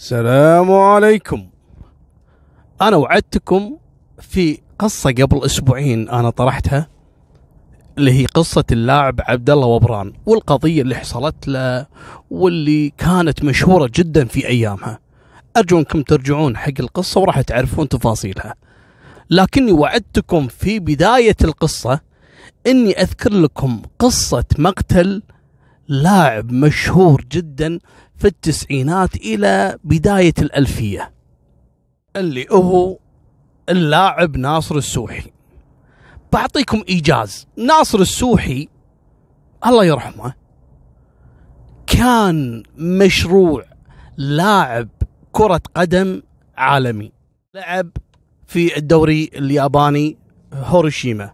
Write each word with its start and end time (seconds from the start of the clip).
السلام 0.00 0.72
عليكم. 0.72 1.46
أنا 2.82 2.96
وعدتكم 2.96 3.76
في 4.20 4.58
قصة 4.78 5.10
قبل 5.10 5.44
أسبوعين 5.44 6.08
أنا 6.08 6.30
طرحتها 6.30 6.88
اللي 7.98 8.12
هي 8.12 8.26
قصة 8.26 8.64
اللاعب 8.72 9.20
عبد 9.20 9.50
الله 9.50 9.66
وبران 9.66 10.12
والقضية 10.26 10.82
اللي 10.82 10.94
حصلت 10.94 11.48
له 11.48 11.86
واللي 12.30 12.90
كانت 12.98 13.44
مشهورة 13.44 13.90
جدا 13.94 14.24
في 14.24 14.48
أيامها. 14.48 14.98
أرجو 15.56 15.78
أنكم 15.78 16.02
ترجعون 16.02 16.56
حق 16.56 16.80
القصة 16.80 17.20
وراح 17.20 17.40
تعرفون 17.40 17.88
تفاصيلها. 17.88 18.54
لكني 19.30 19.72
وعدتكم 19.72 20.48
في 20.48 20.78
بداية 20.78 21.36
القصة 21.44 22.00
أني 22.66 22.92
أذكر 22.92 23.32
لكم 23.32 23.82
قصة 23.98 24.44
مقتل 24.58 25.22
لاعب 25.88 26.52
مشهور 26.52 27.24
جدا 27.32 27.78
في 28.20 28.26
التسعينات 28.26 29.16
إلى 29.16 29.78
بداية 29.84 30.34
الألفية. 30.38 31.12
اللي 32.16 32.46
هو 32.50 32.98
اللاعب 33.68 34.36
ناصر 34.36 34.76
السوحي. 34.76 35.30
بعطيكم 36.32 36.82
إيجاز. 36.88 37.46
ناصر 37.56 37.98
السوحي 37.98 38.68
الله 39.66 39.84
يرحمه 39.84 40.34
كان 41.86 42.62
مشروع 42.76 43.64
لاعب 44.16 44.88
كرة 45.32 45.60
قدم 45.74 46.22
عالمي. 46.56 47.12
لعب 47.54 47.90
في 48.46 48.76
الدوري 48.76 49.30
الياباني 49.34 50.18
هوروشيما 50.54 51.32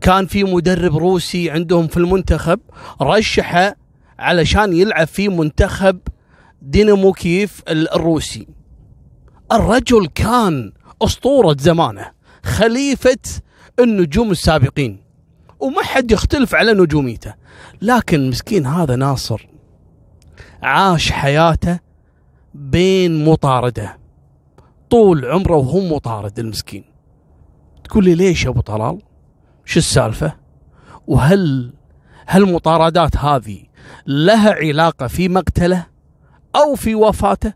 كان 0.00 0.26
في 0.26 0.44
مدرب 0.44 0.96
روسي 0.96 1.50
عندهم 1.50 1.86
في 1.86 1.96
المنتخب 1.96 2.60
رشحه 3.02 3.76
علشان 4.18 4.72
يلعب 4.72 5.06
في 5.06 5.28
منتخب 5.28 5.98
دينامو 6.62 7.12
كيف 7.12 7.62
الروسي. 7.68 8.46
الرجل 9.52 10.06
كان 10.06 10.72
أسطورة 11.02 11.56
زمانه 11.60 12.10
خليفة 12.44 13.16
النجوم 13.78 14.30
السابقين 14.30 15.00
وما 15.60 15.82
حد 15.82 16.10
يختلف 16.10 16.54
على 16.54 16.72
نجوميته. 16.72 17.34
لكن 17.82 18.30
مسكين 18.30 18.66
هذا 18.66 18.96
ناصر 18.96 19.46
عاش 20.62 21.12
حياته 21.12 21.80
بين 22.54 23.24
مطاردة 23.24 23.98
طول 24.90 25.24
عمره 25.24 25.56
وهو 25.56 25.80
مطارد 25.80 26.38
المسكين. 26.38 26.84
تقول 27.84 28.04
لي 28.04 28.14
ليش 28.14 28.44
يا 28.44 28.50
أبو 28.50 28.60
طلال؟ 28.60 28.98
شو 29.64 29.78
السالفة؟ 29.78 30.36
وهل 31.06 31.72
هالمطاردات 32.28 33.16
هذه 33.16 33.62
لها 34.06 34.52
علاقة 34.52 35.06
في 35.06 35.28
مقتله 35.28 35.86
أو 36.56 36.74
في 36.74 36.94
وفاته؟ 36.94 37.52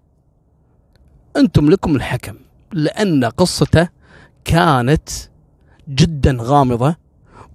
أنتم 1.37 1.71
لكم 1.71 1.97
الحكم 1.97 2.35
لأن 2.73 3.25
قصته 3.25 3.89
كانت 4.45 5.09
جدا 5.89 6.37
غامضة 6.41 6.97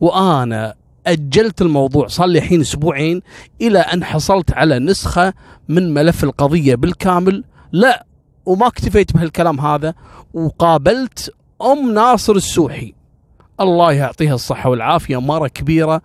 وأنا 0.01 0.75
أجلت 1.07 1.61
الموضوع 1.61 2.07
صار 2.07 2.27
لي 2.27 2.39
الحين 2.39 2.61
أسبوعين 2.61 3.21
إلى 3.61 3.79
أن 3.79 4.03
حصلت 4.03 4.53
على 4.53 4.79
نسخة 4.79 5.33
من 5.69 5.93
ملف 5.93 6.23
القضية 6.23 6.75
بالكامل. 6.75 7.43
لا 7.71 8.05
وما 8.45 8.67
اكتفيت 8.67 9.13
بهالكلام 9.13 9.59
هذا 9.59 9.93
وقابلت 10.33 11.33
أم 11.61 11.93
ناصر 11.93 12.33
السوحي. 12.33 12.93
الله 13.59 13.91
يعطيها 13.91 14.35
الصحة 14.35 14.69
والعافية 14.69 15.21
مرة 15.21 15.47
كبيرة 15.47 16.01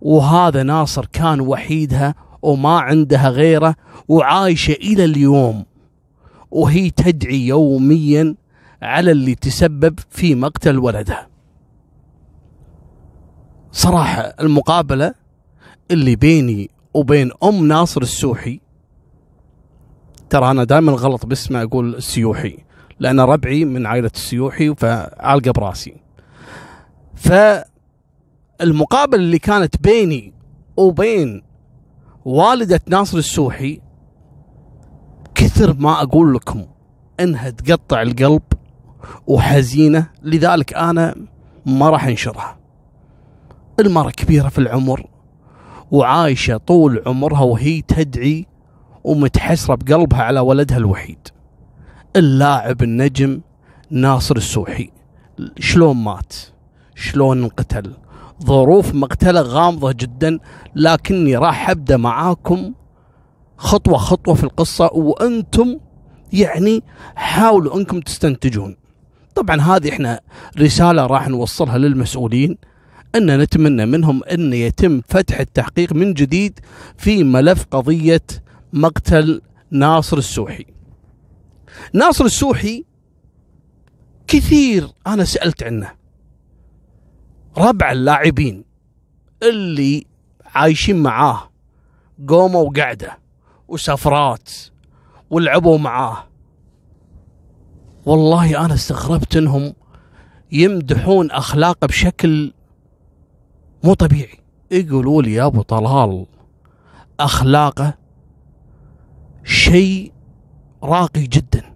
وهذا 0.00 0.62
ناصر 0.62 1.06
كان 1.06 1.40
وحيدها 1.40 2.14
وما 2.42 2.78
عندها 2.78 3.28
غيره 3.28 3.74
وعايشة 4.08 4.72
إلى 4.72 5.04
اليوم. 5.04 5.64
وهي 6.50 6.90
تدعي 6.90 7.46
يوميا 7.46 8.34
على 8.82 9.10
اللي 9.10 9.34
تسبب 9.34 9.98
في 10.10 10.34
مقتل 10.34 10.78
ولدها. 10.78 11.28
صراحة 13.72 14.20
المقابلة 14.20 15.14
اللي 15.90 16.16
بيني 16.16 16.70
وبين 16.94 17.30
أم 17.44 17.68
ناصر 17.68 18.02
السوحي 18.02 18.60
ترى 20.30 20.50
أنا 20.50 20.64
دائما 20.64 20.92
غلط 20.92 21.26
باسمه 21.26 21.62
أقول 21.62 21.94
السيوحي 21.94 22.58
لأن 23.00 23.20
ربعي 23.20 23.64
من 23.64 23.86
عائلة 23.86 24.10
السيوحي 24.14 24.74
فعالقة 24.74 25.50
براسي. 25.50 25.96
فالمقابلة 28.58 29.20
اللي 29.20 29.38
كانت 29.38 29.82
بيني 29.82 30.34
وبين 30.76 31.42
والدة 32.24 32.80
ناصر 32.86 33.18
السوحي 33.18 33.80
كثر 35.34 35.76
ما 35.78 36.02
أقول 36.02 36.34
لكم 36.34 36.66
إنها 37.20 37.50
تقطع 37.50 38.02
القلب 38.02 38.42
وحزينة 39.26 40.10
لذلك 40.22 40.74
أنا 40.74 41.14
ما 41.66 41.90
راح 41.90 42.06
أنشرها. 42.06 42.58
المرة 43.80 44.10
كبيرة 44.10 44.48
في 44.48 44.58
العمر 44.58 45.06
وعايشة 45.90 46.56
طول 46.56 47.02
عمرها 47.06 47.40
وهي 47.40 47.82
تدعي 47.82 48.46
ومتحسرة 49.04 49.74
بقلبها 49.74 50.22
على 50.22 50.40
ولدها 50.40 50.76
الوحيد. 50.76 51.28
اللاعب 52.16 52.82
النجم 52.82 53.40
ناصر 53.90 54.36
السوحي. 54.36 54.90
شلون 55.58 55.96
مات؟ 55.96 56.34
شلون 56.94 57.42
انقتل؟ 57.42 57.94
ظروف 58.44 58.94
مقتلة 58.94 59.40
غامضة 59.40 59.92
جدا 59.92 60.38
لكني 60.74 61.36
راح 61.36 61.70
أبدأ 61.70 61.96
معاكم 61.96 62.74
خطوة 63.56 63.98
خطوة 63.98 64.34
في 64.34 64.44
القصة 64.44 64.90
وأنتم 64.92 65.78
يعني 66.32 66.82
حاولوا 67.16 67.76
أنكم 67.76 68.00
تستنتجون. 68.00 68.76
طبعا 69.34 69.60
هذه 69.60 69.88
إحنا 69.88 70.20
رسالة 70.58 71.06
راح 71.06 71.28
نوصلها 71.28 71.78
للمسؤولين 71.78 72.58
أن 73.14 73.40
نتمنى 73.40 73.86
منهم 73.86 74.24
أن 74.24 74.52
يتم 74.52 75.00
فتح 75.08 75.40
التحقيق 75.40 75.92
من 75.92 76.14
جديد 76.14 76.60
في 76.96 77.24
ملف 77.24 77.66
قضية 77.70 78.22
مقتل 78.72 79.42
ناصر 79.70 80.18
السوحي. 80.18 80.64
ناصر 81.92 82.24
السوحي 82.24 82.84
كثير 84.26 84.88
أنا 85.06 85.24
سألت 85.24 85.62
عنه. 85.62 85.97
ربع 87.56 87.92
اللاعبين 87.92 88.64
اللي 89.42 90.06
عايشين 90.54 91.02
معاه 91.02 91.50
قوموا 92.28 92.62
وقعده 92.62 93.18
وسفرات 93.68 94.50
ولعبوا 95.30 95.78
معاه. 95.78 96.24
والله 98.06 98.64
أنا 98.64 98.74
استغربت 98.74 99.36
إنهم 99.36 99.74
يمدحون 100.52 101.30
اخلاقه 101.30 101.86
بشكل 101.86 102.52
مو 103.84 103.94
طبيعي. 103.94 104.38
يقولوا 104.70 105.22
لي 105.22 105.32
يا 105.32 105.46
أبو 105.46 105.62
طلال 105.62 106.26
أخلاقه 107.20 107.94
شيء 109.44 110.12
راقي 110.82 111.22
جدا. 111.22 111.74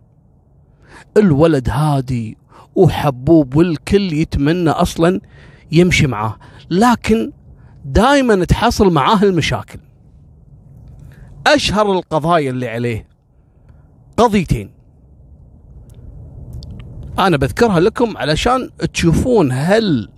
الولد 1.16 1.69
هادي 1.71 2.38
وحبوب 2.75 3.56
والكل 3.56 4.12
يتمنى 4.12 4.71
أصلا 4.71 5.21
يمشي 5.72 6.06
معاه 6.06 6.37
لكن 6.71 7.33
دائما 7.84 8.44
تحصل 8.44 8.93
معاه 8.93 9.22
المشاكل. 9.22 9.78
أشهر 11.47 11.93
القضايا 11.93 12.50
اللي 12.50 12.69
عليه 12.69 13.09
قضيتين. 14.16 14.71
أنا 17.19 17.37
بذكرها 17.37 17.81
لكم 17.81 18.16
علشان 18.16 18.71
تشوفون 18.93 19.53
هل 19.53 20.09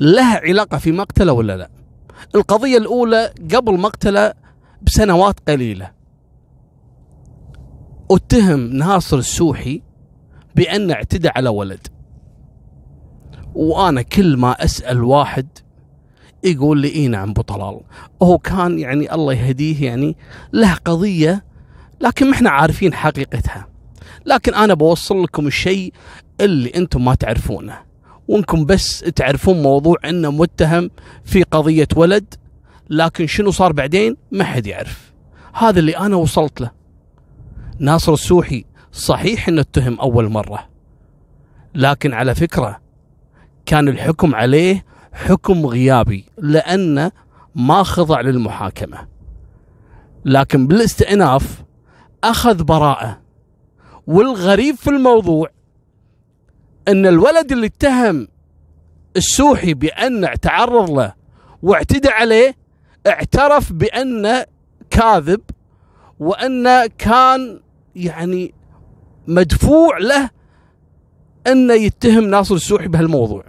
لها 0.00 0.38
علاقة 0.38 0.78
في 0.78 0.92
مقتله 0.92 1.32
ولا 1.32 1.56
لا. 1.56 1.70
القضية 2.34 2.78
الأولى 2.78 3.32
قبل 3.54 3.80
مقتله 3.80 4.32
بسنوات 4.82 5.50
قليلة. 5.50 5.90
أتهم 8.10 8.60
ناصر 8.60 9.18
السوحي 9.18 9.82
بأن 10.56 10.90
اعتدى 10.90 11.28
على 11.28 11.48
ولد. 11.48 11.86
وأنا 13.56 14.02
كل 14.02 14.36
ما 14.36 14.64
أسأل 14.64 15.04
واحد 15.04 15.46
يقول 16.44 16.78
لي 16.78 16.94
إي 16.94 17.08
نعم 17.08 17.30
أبو 17.30 17.42
طلال. 17.42 17.80
هو 18.22 18.38
كان 18.38 18.78
يعني 18.78 19.14
الله 19.14 19.32
يهديه 19.34 19.84
يعني 19.84 20.16
له 20.52 20.74
قضية 20.74 21.44
لكن 22.00 22.26
ما 22.26 22.32
إحنا 22.32 22.50
عارفين 22.50 22.94
حقيقتها. 22.94 23.68
لكن 24.26 24.54
أنا 24.54 24.74
بوصل 24.74 25.22
لكم 25.22 25.46
الشيء 25.46 25.92
اللي 26.40 26.72
أنتم 26.76 27.04
ما 27.04 27.14
تعرفونه. 27.14 27.78
وأنكم 28.28 28.64
بس 28.64 28.98
تعرفون 28.98 29.62
موضوع 29.62 29.96
إنه 30.04 30.30
متهم 30.30 30.90
في 31.24 31.42
قضية 31.42 31.88
ولد 31.96 32.34
لكن 32.90 33.26
شنو 33.26 33.50
صار 33.50 33.72
بعدين؟ 33.72 34.16
ما 34.32 34.44
حد 34.44 34.66
يعرف. 34.66 35.12
هذا 35.54 35.78
اللي 35.78 35.96
أنا 35.96 36.16
وصلت 36.16 36.60
له. 36.60 36.70
ناصر 37.78 38.12
السوحي 38.12 38.64
صحيح 38.92 39.48
إنه 39.48 39.60
اتهم 39.60 40.00
أول 40.00 40.28
مرة. 40.28 40.68
لكن 41.74 42.12
على 42.12 42.34
فكرة 42.34 42.85
كان 43.66 43.88
الحكم 43.88 44.34
عليه 44.34 44.84
حكم 45.12 45.66
غيابي 45.66 46.24
لأنه 46.38 47.12
ما 47.54 47.82
خضع 47.82 48.20
للمحاكمة. 48.20 49.06
لكن 50.24 50.66
بالاستئناف 50.66 51.64
أخذ 52.24 52.64
براءة. 52.64 53.20
والغريب 54.06 54.74
في 54.74 54.90
الموضوع 54.90 55.48
إن 56.88 57.06
الولد 57.06 57.52
اللي 57.52 57.66
اتهم 57.66 58.28
السوحي 59.16 59.74
بانه 59.74 60.34
تعرض 60.34 60.90
له 60.90 61.12
واعتدى 61.62 62.08
عليه 62.08 62.56
اعترف 63.06 63.72
بانه 63.72 64.44
كاذب 64.90 65.40
وانه 66.18 66.86
كان 66.98 67.60
يعني 67.96 68.54
مدفوع 69.26 69.98
له 69.98 70.30
إنه 71.46 71.74
يتهم 71.74 72.24
ناصر 72.24 72.54
السوحي 72.54 72.88
بهالموضوع. 72.88 73.44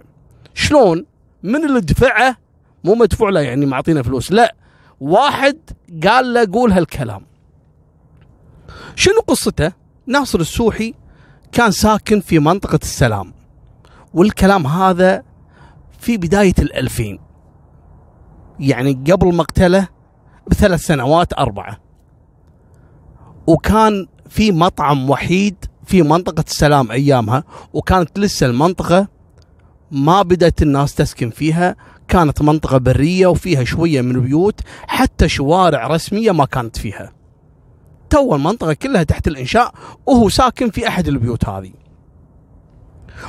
شلون؟ 0.58 1.04
من 1.42 1.64
اللي 1.64 1.80
دفعه؟ 1.80 2.36
مو 2.84 2.94
مدفوع 2.94 3.30
له 3.30 3.40
يعني 3.40 3.66
معطينا 3.66 4.02
فلوس. 4.02 4.32
لا 4.32 4.54
واحد 5.00 5.58
قال 6.04 6.34
له 6.34 6.48
قول 6.52 6.72
هالكلام. 6.72 7.26
شنو 8.94 9.20
قصته؟ 9.26 9.72
ناصر 10.06 10.40
السوحي 10.40 10.94
كان 11.52 11.70
ساكن 11.70 12.20
في 12.20 12.38
منطقة 12.38 12.78
السلام 12.82 13.34
والكلام 14.14 14.66
هذا 14.66 15.22
في 15.98 16.16
بداية 16.16 16.54
الألفين. 16.58 17.18
يعني 18.60 18.92
قبل 18.92 19.34
مقتله 19.34 19.88
بثلاث 20.46 20.80
سنوات 20.80 21.32
أربعة. 21.32 21.80
وكان 23.46 24.06
في 24.28 24.52
مطعم 24.52 25.10
وحيد 25.10 25.64
في 25.84 26.02
منطقة 26.02 26.44
السلام 26.46 26.90
أيامها 26.90 27.44
وكانت 27.72 28.18
لسه 28.18 28.46
المنطقة 28.46 29.17
ما 29.90 30.22
بدأت 30.22 30.62
الناس 30.62 30.94
تسكن 30.94 31.30
فيها. 31.30 31.76
كانت 32.08 32.42
منطقة 32.42 32.78
برية 32.78 33.26
وفيها 33.26 33.64
شوية 33.64 34.00
من 34.00 34.14
البيوت 34.14 34.60
حتى 34.86 35.28
شوارع 35.28 35.86
رسمية 35.86 36.32
ما 36.32 36.44
كانت 36.44 36.78
فيها. 36.78 37.12
تو 38.10 38.34
المنطقة 38.34 38.72
كلها 38.72 39.02
تحت 39.02 39.28
الإنشاء 39.28 39.74
وهو 40.06 40.28
ساكن 40.28 40.70
في 40.70 40.88
أحد 40.88 41.08
البيوت 41.08 41.48
هذه. 41.48 41.72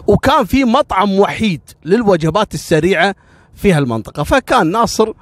وكان 0.08 0.46
في 0.46 0.64
مطعم 0.64 1.20
وحيد 1.20 1.62
للوجبات 1.86 2.54
السريعة 2.54 3.16
في 3.56 3.74
هالمنطقة. 3.74 4.24
فكان 4.24 4.72
ناصر 4.72 5.14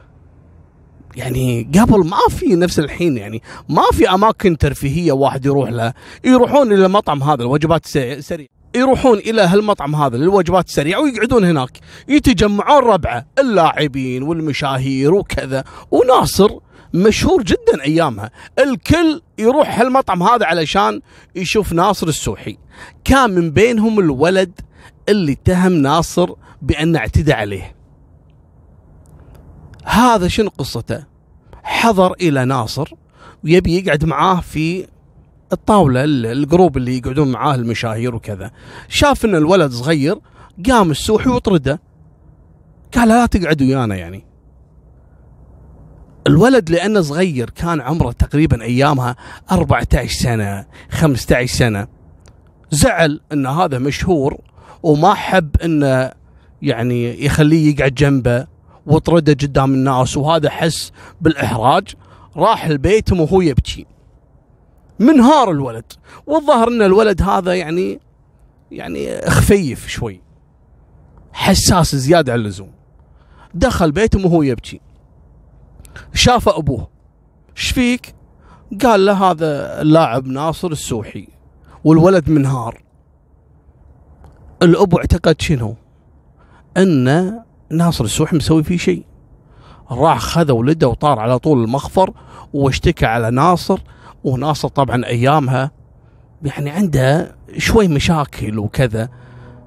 يعني 1.16 1.70
قبل 1.80 2.08
ما 2.08 2.18
في 2.30 2.56
نفس 2.56 2.80
الحين 2.80 3.18
يعني 3.18 3.42
ما 3.70 3.84
في 3.92 4.10
أماكن 4.10 4.58
ترفيهية 4.58 5.12
واحد 5.12 5.46
يروح 5.46 5.70
لها. 5.70 5.94
يروحون 6.24 6.74
إلى 6.74 6.86
المطعم 6.86 7.24
هذا 7.24 7.42
الوجبات 7.42 7.96
السريعة. 7.96 8.57
يروحون 8.78 9.18
إلى 9.18 9.42
هالمطعم 9.42 9.96
هذا 9.96 10.18
للوجبات 10.18 10.68
السريعة 10.68 11.02
ويقعدون 11.02 11.46
هناك. 11.46 11.80
يتجمعون 12.08 12.84
ربعة 12.84 13.26
اللاعبين 13.40 14.24
والمشاهير 14.24 15.14
وكذا. 15.14 15.64
وناصر 15.92 16.50
مشهور 16.94 17.44
جدا 17.44 17.84
أيامها. 17.86 18.32
الكل 18.60 19.22
يروح 19.38 19.80
هالمطعم 19.80 20.24
هذا 20.24 20.46
علشان 20.46 21.02
يشوف 21.36 21.74
ناصر 21.74 22.08
السوحي. 22.08 22.58
كان 23.04 23.30
من 23.30 23.52
بينهم 23.52 24.00
الولد 24.00 24.62
اللي 25.10 25.32
اتهم 25.32 25.74
ناصر 25.74 26.30
بانه 26.62 27.00
اعتدى 27.00 27.34
عليه. 27.34 27.76
هذا 29.86 30.28
شنو 30.28 30.50
قصته؟ 30.58 31.04
حضر 31.64 32.14
إلى 32.14 32.46
ناصر 32.46 32.94
ويبي 33.44 33.78
يقعد 33.78 34.06
معاه 34.06 34.42
في 34.42 34.88
الطاولة 35.54 36.04
الجروب 36.04 36.78
اللي 36.78 36.98
يقعدون 36.98 37.32
معاه 37.32 37.56
المشاهير 37.56 38.16
وكذا. 38.16 38.52
شاف 38.90 39.26
إن 39.26 39.36
الولد 39.36 39.72
صغير 39.72 40.20
قام 40.70 40.92
السوحي 40.92 41.30
وطرده 41.30 41.82
قال 42.96 43.08
لا 43.08 43.26
تقعد 43.26 43.62
ويانا 43.62 43.96
يعني. 43.96 44.26
الولد 46.28 46.70
لأنه 46.70 47.02
صغير 47.02 47.50
كان 47.50 47.82
عمره 47.82 48.12
تقريبا 48.12 48.62
أيامها 48.62 49.16
14 49.52 50.14
سنة 50.14 50.66
15 50.90 51.56
سنة. 51.58 51.88
زعل 52.72 53.22
إن 53.34 53.46
هذا 53.46 53.78
مشهور 53.80 54.38
وما 54.84 55.14
حب 55.14 55.50
انه 55.64 56.12
يعني 56.62 57.26
يخليه 57.26 57.76
يقعد 57.76 57.94
جنبه 57.94 58.48
وطرده 58.86 59.34
قدام 59.34 59.74
الناس. 59.74 60.18
وهذا 60.18 60.50
حس 60.50 60.92
بالإحراج. 61.22 61.88
راح 62.38 62.66
البيت 62.66 63.12
وهو 63.12 63.42
يبكي. 63.42 63.86
منهار 65.00 65.52
الولد. 65.52 65.94
والظاهر 66.28 66.68
إن 66.68 66.82
الولد 66.82 67.22
هذا 67.22 67.54
يعني 67.54 68.00
يعني 68.72 69.22
خفيف 69.22 69.88
شوي. 69.88 70.22
حساس 71.34 71.96
زيادة 71.96 72.34
عن 72.34 72.40
اللزوم. 72.40 72.72
دخل 73.54 73.92
بيته 73.92 74.26
وهو 74.26 74.42
يبكي. 74.42 74.82
شاف 76.14 76.50
أبوه. 76.50 76.88
إيش 77.58 77.72
فيك؟ 77.72 78.16
قال 78.84 79.06
له 79.06 79.32
هذا 79.32 79.82
اللاعب 79.82 80.28
ناصر 80.28 80.68
السوحي 80.68 81.28
والولد 81.84 82.30
منهار. 82.30 82.84
الأبو 84.62 84.98
اعتقد 84.98 85.42
شنو؟ 85.42 85.76
إن 86.78 87.34
ناصر 87.70 88.04
السوحي 88.04 88.38
مسوي 88.38 88.64
فيه 88.64 88.78
شيء. 88.78 89.06
راح 89.92 90.20
خذ 90.20 90.52
ولده 90.52 90.88
وطار 90.88 91.20
على 91.20 91.40
طول 91.40 91.64
المخفر 91.64 92.14
واشتكى 92.54 93.06
على 93.06 93.32
ناصر 93.32 93.80
وناصر 94.28 94.68
طبعا 94.68 95.06
أيامها 95.06 95.72
يعني 96.44 96.70
عنده 96.70 97.36
شوي 97.58 97.88
مشاكل 97.88 98.60
وكذا 98.60 99.10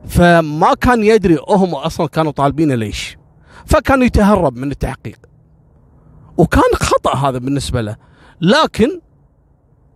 فما 0.06 0.74
كان 0.74 1.04
يدري 1.04 1.38
هم 1.48 1.74
أصلا 1.74 2.06
كانوا 2.06 2.32
طالبينه 2.32 2.74
ليش. 2.74 3.18
فكان 3.66 4.02
يتهرب 4.02 4.56
من 4.56 4.70
التحقيق. 4.70 5.18
وكان 6.36 6.74
خطأ 6.74 7.16
هذا 7.16 7.38
بالنسبة 7.38 7.80
له. 7.80 7.96
لكن 8.40 9.00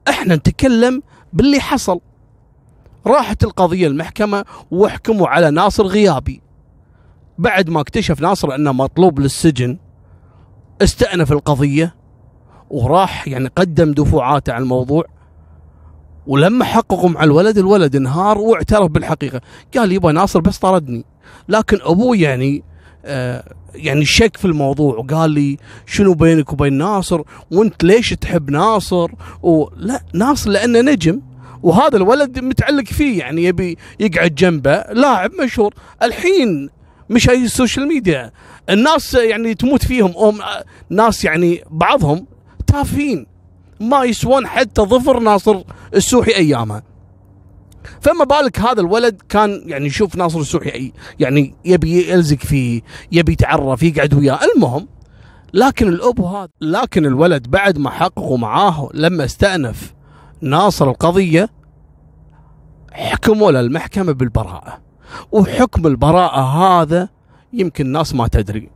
إحنا 0.08 0.36
نتكلم 0.36 1.02
باللي 1.32 1.60
حصل. 1.60 2.00
راحت 3.06 3.44
القضية 3.44 3.86
المحكمة 3.86 4.44
وحكموا 4.70 5.28
على 5.28 5.50
ناصر 5.50 5.86
غيابي. 5.86 6.42
بعد 7.38 7.70
ما 7.70 7.80
اكتشف 7.80 8.20
ناصر 8.20 8.54
أنه 8.54 8.72
مطلوب 8.72 9.20
للسجن 9.20 9.78
استأنف 10.82 11.32
القضية. 11.32 11.94
وراح 12.74 13.28
يعني 13.28 13.50
قدم 13.56 13.92
دفوعاته 13.92 14.52
على 14.52 14.62
الموضوع 14.62 15.04
ولما 16.26 16.64
حققوا 16.64 17.08
مع 17.08 17.24
الولد 17.24 17.58
الولد 17.58 17.96
انهار 17.96 18.38
واعترف 18.38 18.90
بالحقيقة. 18.90 19.40
قال 19.76 19.92
يبا 19.92 20.12
ناصر 20.12 20.40
بس 20.40 20.58
طردني. 20.58 21.04
لكن 21.48 21.78
أبوه 21.82 22.16
يعني 22.16 22.62
آه 23.04 23.54
يعني 23.74 24.04
شك 24.04 24.36
في 24.36 24.44
الموضوع 24.44 24.96
وقال 24.96 25.30
لي 25.30 25.58
شنو 25.86 26.14
بينك 26.14 26.52
وبين 26.52 26.72
ناصر؟ 26.72 27.22
وأنت 27.50 27.84
ليش 27.84 28.10
تحب 28.10 28.50
ناصر؟ 28.50 29.10
ولا 29.42 30.00
ناصر 30.14 30.50
لأنه 30.50 30.80
نجم 30.80 31.20
وهذا 31.62 31.96
الولد 31.96 32.38
متعلق 32.38 32.84
فيه 32.84 33.18
يعني 33.18 33.44
يبي 33.44 33.78
يقعد 34.00 34.34
جنبه 34.34 34.84
لاعب 34.92 35.30
مشهور. 35.42 35.74
الحين 36.02 36.70
مش 37.10 37.28
هاي 37.28 37.44
ال 37.44 37.50
social 37.50 37.88
media 37.88 38.32
الناس 38.70 39.14
يعني 39.14 39.54
تموت 39.54 39.84
فيهم. 39.84 40.14
أم 40.16 40.40
ناس 40.90 41.24
يعني 41.24 41.64
بعضهم 41.70 42.26
تافهين 42.74 43.26
ما 43.80 44.04
يسوون 44.04 44.46
حتى 44.46 44.82
ظفر 44.82 45.20
ناصر 45.20 45.62
السوحي 45.94 46.34
ايامها 46.34 46.82
فما 48.00 48.24
بالك 48.24 48.60
هذا 48.60 48.80
الولد 48.80 49.22
كان 49.28 49.62
يعني 49.66 49.86
يشوف 49.86 50.16
ناصر 50.16 50.40
السوحي 50.40 50.92
يعني 51.20 51.54
يبي 51.64 52.10
يلزق 52.10 52.36
فيه 52.36 52.82
يبي 53.12 53.32
يتعرف 53.32 53.82
يقعد 53.82 54.14
وياه. 54.14 54.38
المهم 54.56 54.88
لكن 55.54 55.88
الابو 55.88 56.26
هذا 56.26 56.48
لكن 56.60 57.06
الولد 57.06 57.50
بعد 57.50 57.78
ما 57.78 57.90
حققوا 57.90 58.38
معاه 58.38 58.88
لما 58.94 59.24
استأنف 59.24 59.94
ناصر 60.40 60.90
القضية 60.90 61.48
حكموا 62.92 63.50
له 63.52 63.60
المحكمة 63.60 64.12
بالبراءة. 64.12 64.80
وحكم 65.32 65.86
البراءة 65.86 66.40
هذا 66.40 67.08
يمكن 67.52 67.86
الناس 67.86 68.14
ما 68.14 68.28
تدري. 68.28 68.73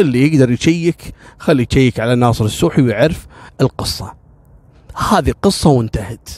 اللي 0.00 0.26
يقدر 0.26 0.50
يشيك 0.50 1.14
خلي 1.38 1.66
يشيك 1.70 2.00
على 2.00 2.14
ناصر 2.14 2.44
السوحي 2.44 2.82
ويعرف 2.82 3.26
القصة. 3.60 4.14
هذه 5.10 5.34
قصة 5.42 5.70
وانتهت. 5.70 6.28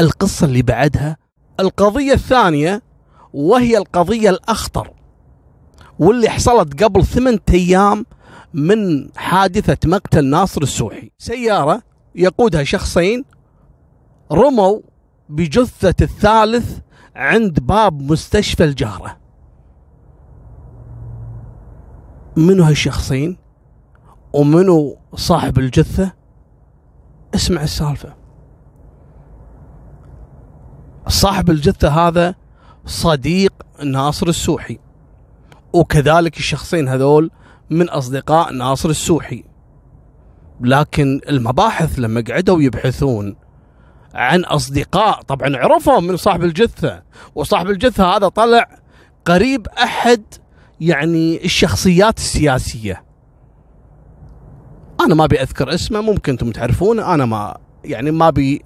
القصة 0.00 0.46
اللي 0.46 0.62
بعدها 0.62 1.16
القضية 1.60 2.12
الثانية 2.12 2.82
وهي 3.32 3.78
القضية 3.78 4.30
الأخطر 4.30 4.90
واللي 5.98 6.28
حصلت 6.28 6.84
قبل 6.84 7.04
ثمانية 7.04 7.40
أيام 7.48 8.06
من 8.54 9.08
حادثة 9.16 9.78
مقتل 9.84 10.24
ناصر 10.24 10.62
السوحي. 10.62 11.10
سيارة 11.18 11.82
يقودها 12.14 12.64
شخصين 12.64 13.24
رموا 14.32 14.80
بجثة 15.28 15.94
الثالث 16.04 16.78
عند 17.16 17.60
باب 17.60 18.12
مستشفى 18.12 18.64
الجارة 18.64 19.16
منو 22.36 22.64
هالشخصين 22.64 23.36
ومنو 24.32 24.98
صاحب 25.14 25.58
الجثة؟ 25.58 26.12
اسمع 27.34 27.62
السالفة. 27.62 28.14
صاحب 31.08 31.50
الجثة 31.50 31.88
هذا 31.88 32.34
صديق 32.86 33.52
ناصر 33.84 34.28
السوحي 34.28 34.78
وكذلك 35.72 36.36
الشخصين 36.36 36.88
هذول 36.88 37.30
من 37.70 37.88
أصدقاء 37.88 38.52
ناصر 38.52 38.88
السوحي. 38.88 39.44
لكن 40.60 41.20
المباحث 41.28 41.98
لما 41.98 42.24
قعدوا 42.28 42.62
يبحثون 42.62 43.36
عن 44.14 44.44
أصدقاء 44.44 45.22
طبعا 45.22 45.56
عرفهم 45.56 46.06
من 46.06 46.16
صاحب 46.16 46.44
الجثة 46.44 47.02
وصاحب 47.34 47.70
الجثة 47.70 48.16
هذا 48.16 48.28
طلع 48.28 48.68
قريب 49.24 49.66
أحد 49.66 50.22
يعني 50.80 51.44
الشخصيات 51.44 52.18
السياسية. 52.18 53.04
أنا 55.00 55.14
ما 55.14 55.24
أبي 55.24 55.42
أذكر 55.42 55.74
اسمه 55.74 56.00
ممكن 56.00 56.32
أنتم 56.32 56.50
تعرفونه. 56.50 57.14
أنا 57.14 57.24
ما 57.24 57.56
يعني 57.84 58.10
ما 58.10 58.28
أبي 58.28 58.62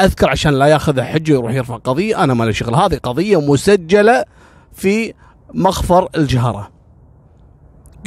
أذكر 0.00 0.28
عشان 0.28 0.52
لا 0.52 0.66
ياخذ 0.66 1.00
حجة 1.00 1.32
يروح 1.32 1.52
يرفع 1.52 1.76
قضية. 1.76 2.24
أنا 2.24 2.34
ما 2.34 2.44
لي 2.44 2.52
شغل. 2.52 2.74
هذه 2.74 2.96
قضية 2.96 3.40
مسجلة 3.40 4.24
في 4.72 5.14
مخفر 5.54 6.08
الجهرة. 6.16 6.70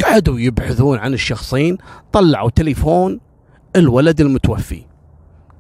قعدوا 0.03 0.39
يبحثون 0.39 0.97
عن 0.97 1.13
الشخصين 1.13 1.77
طلعوا 2.11 2.49
تليفون 2.49 3.19
الولد 3.75 4.21
المتوفي. 4.21 4.83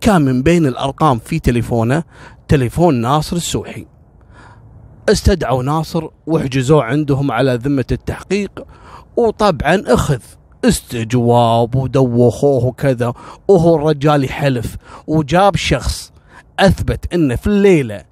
كان 0.01 0.21
من 0.21 0.43
بين 0.43 0.65
الأرقام 0.65 1.19
في 1.19 1.39
تليفونه 1.39 2.03
تليفون 2.47 2.95
ناصر 2.95 3.35
السوحي. 3.35 3.85
استدعوا 5.09 5.63
ناصر 5.63 6.07
وحجزوه 6.27 6.83
عندهم 6.83 7.31
على 7.31 7.55
ذمة 7.55 7.85
التحقيق 7.91 8.65
وطبعا 9.17 9.83
أخذ 9.87 10.19
استجواب 10.65 11.75
ودوخوه 11.75 12.65
وكذا 12.65 13.13
وهو 13.47 13.75
الرجال 13.75 14.23
يحلف 14.23 14.75
وجاب 15.07 15.55
شخص 15.55 16.11
أثبت 16.59 17.13
انه 17.13 17.35
في 17.35 17.47
الليلة 17.47 18.03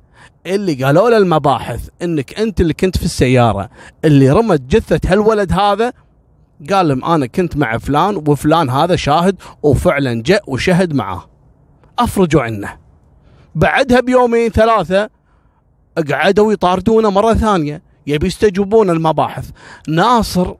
اللي 0.46 0.84
قالوا 0.84 1.10
له 1.10 1.17
المباحث 1.17 1.89
إنك 2.01 2.39
أنت 2.39 2.62
اللي 2.62 2.74
كنت 2.74 2.98
في 2.98 3.05
السيارة 3.05 3.69
اللي 4.05 4.29
رمت 4.31 4.62
جثة 4.62 5.12
هالولد 5.12 5.51
هذا 5.51 5.93
قال 6.72 6.88
لهم 6.88 7.05
أنا 7.05 7.25
كنت 7.25 7.58
مع 7.58 7.77
فلان 7.77 8.15
وفلان 8.27 8.69
هذا 8.69 8.96
شاهد 8.96 9.36
وفعلا 9.63 10.22
جاء 10.22 10.43
وشهد 10.48 10.93
معاه. 10.93 11.29
أفرجوا 12.00 12.41
عنه. 12.41 12.77
بعدها 13.55 14.00
بيومين 14.00 14.50
ثلاثة 14.50 15.10
قعدوا 15.98 16.53
يطاردونه 16.53 17.10
مرة 17.10 17.34
ثانية. 17.34 17.81
يبي 18.08 18.27
يستجوبون 18.27 18.89
المباحث. 18.89 19.50
ناصر 19.88 20.55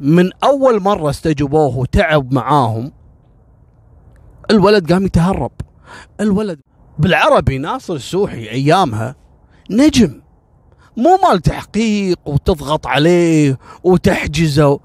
من 0.00 0.30
أول 0.44 0.80
مرة 0.82 1.10
استجوبوه 1.10 1.76
وتعب 1.76 2.34
معاهم 2.34 2.92
الولد 4.50 4.92
قام 4.92 5.04
يتهرب. 5.06 5.52
الولد 6.20 6.60
بالعربي 6.98 7.58
ناصر 7.58 7.94
السوحي 7.94 8.50
أيامها 8.50 9.16
نجم. 9.70 10.20
مو 10.96 11.18
مال 11.22 11.40
تحقيق 11.42 12.18
وتضغط 12.26 12.86
عليه 12.86 13.58
وتحجزه. 13.84 14.80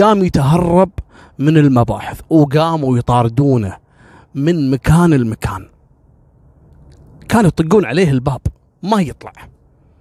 قام 0.00 0.24
يتهرب 0.24 0.90
من 1.38 1.56
المباحث 1.56 2.20
وقاموا 2.30 2.98
يطاردونه 2.98 3.76
من 4.34 4.70
مكان 4.70 5.14
لمكان. 5.14 5.68
كانوا 7.32 7.48
يطقون 7.48 7.84
عليه 7.84 8.10
الباب. 8.10 8.40
ما 8.82 9.02
يطلع. 9.02 9.32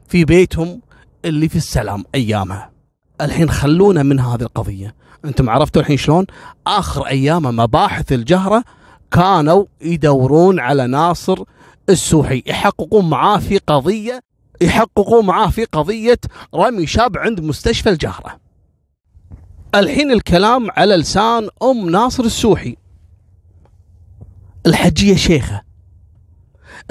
في 0.08 0.26
بيتهم 0.26 0.82
اللي 1.26 1.50
في 1.50 1.56
السلام 1.56 2.04
ايامها 2.16 2.72
الحين 3.22 3.50
خلونا 3.50 4.04
من 4.04 4.20
هذه 4.20 4.42
القضية. 4.42 4.96
أنتم 5.26 5.50
عرفتوا 5.50 5.82
الحين 5.82 5.98
شلون؟ 5.98 6.26
آخر 6.68 7.08
أيام 7.08 7.44
مباحث 7.44 8.12
الجهرة 8.12 8.64
كانوا 9.12 9.66
يدورون 9.82 10.60
على 10.60 10.88
ناصر 10.88 11.44
السوحي. 11.90 12.44
يحققون 12.46 13.10
معاه 13.10 13.38
في 13.38 13.58
قضيه 13.58 14.20
يحققون 14.62 15.26
معاه 15.26 15.48
في 15.48 15.66
قضية 15.66 16.20
رمي 16.56 16.88
شاب 16.88 17.18
عند 17.18 17.40
مستشفى 17.40 17.90
الجهرة. 17.90 18.40
الحين 19.76 20.12
الكلام 20.12 20.68
على 20.72 20.96
لسان 20.96 21.50
أم 21.64 21.90
ناصر 21.90 22.24
السوحي. 22.24 22.76
الحجية 24.66 25.16
شيخة. 25.16 25.71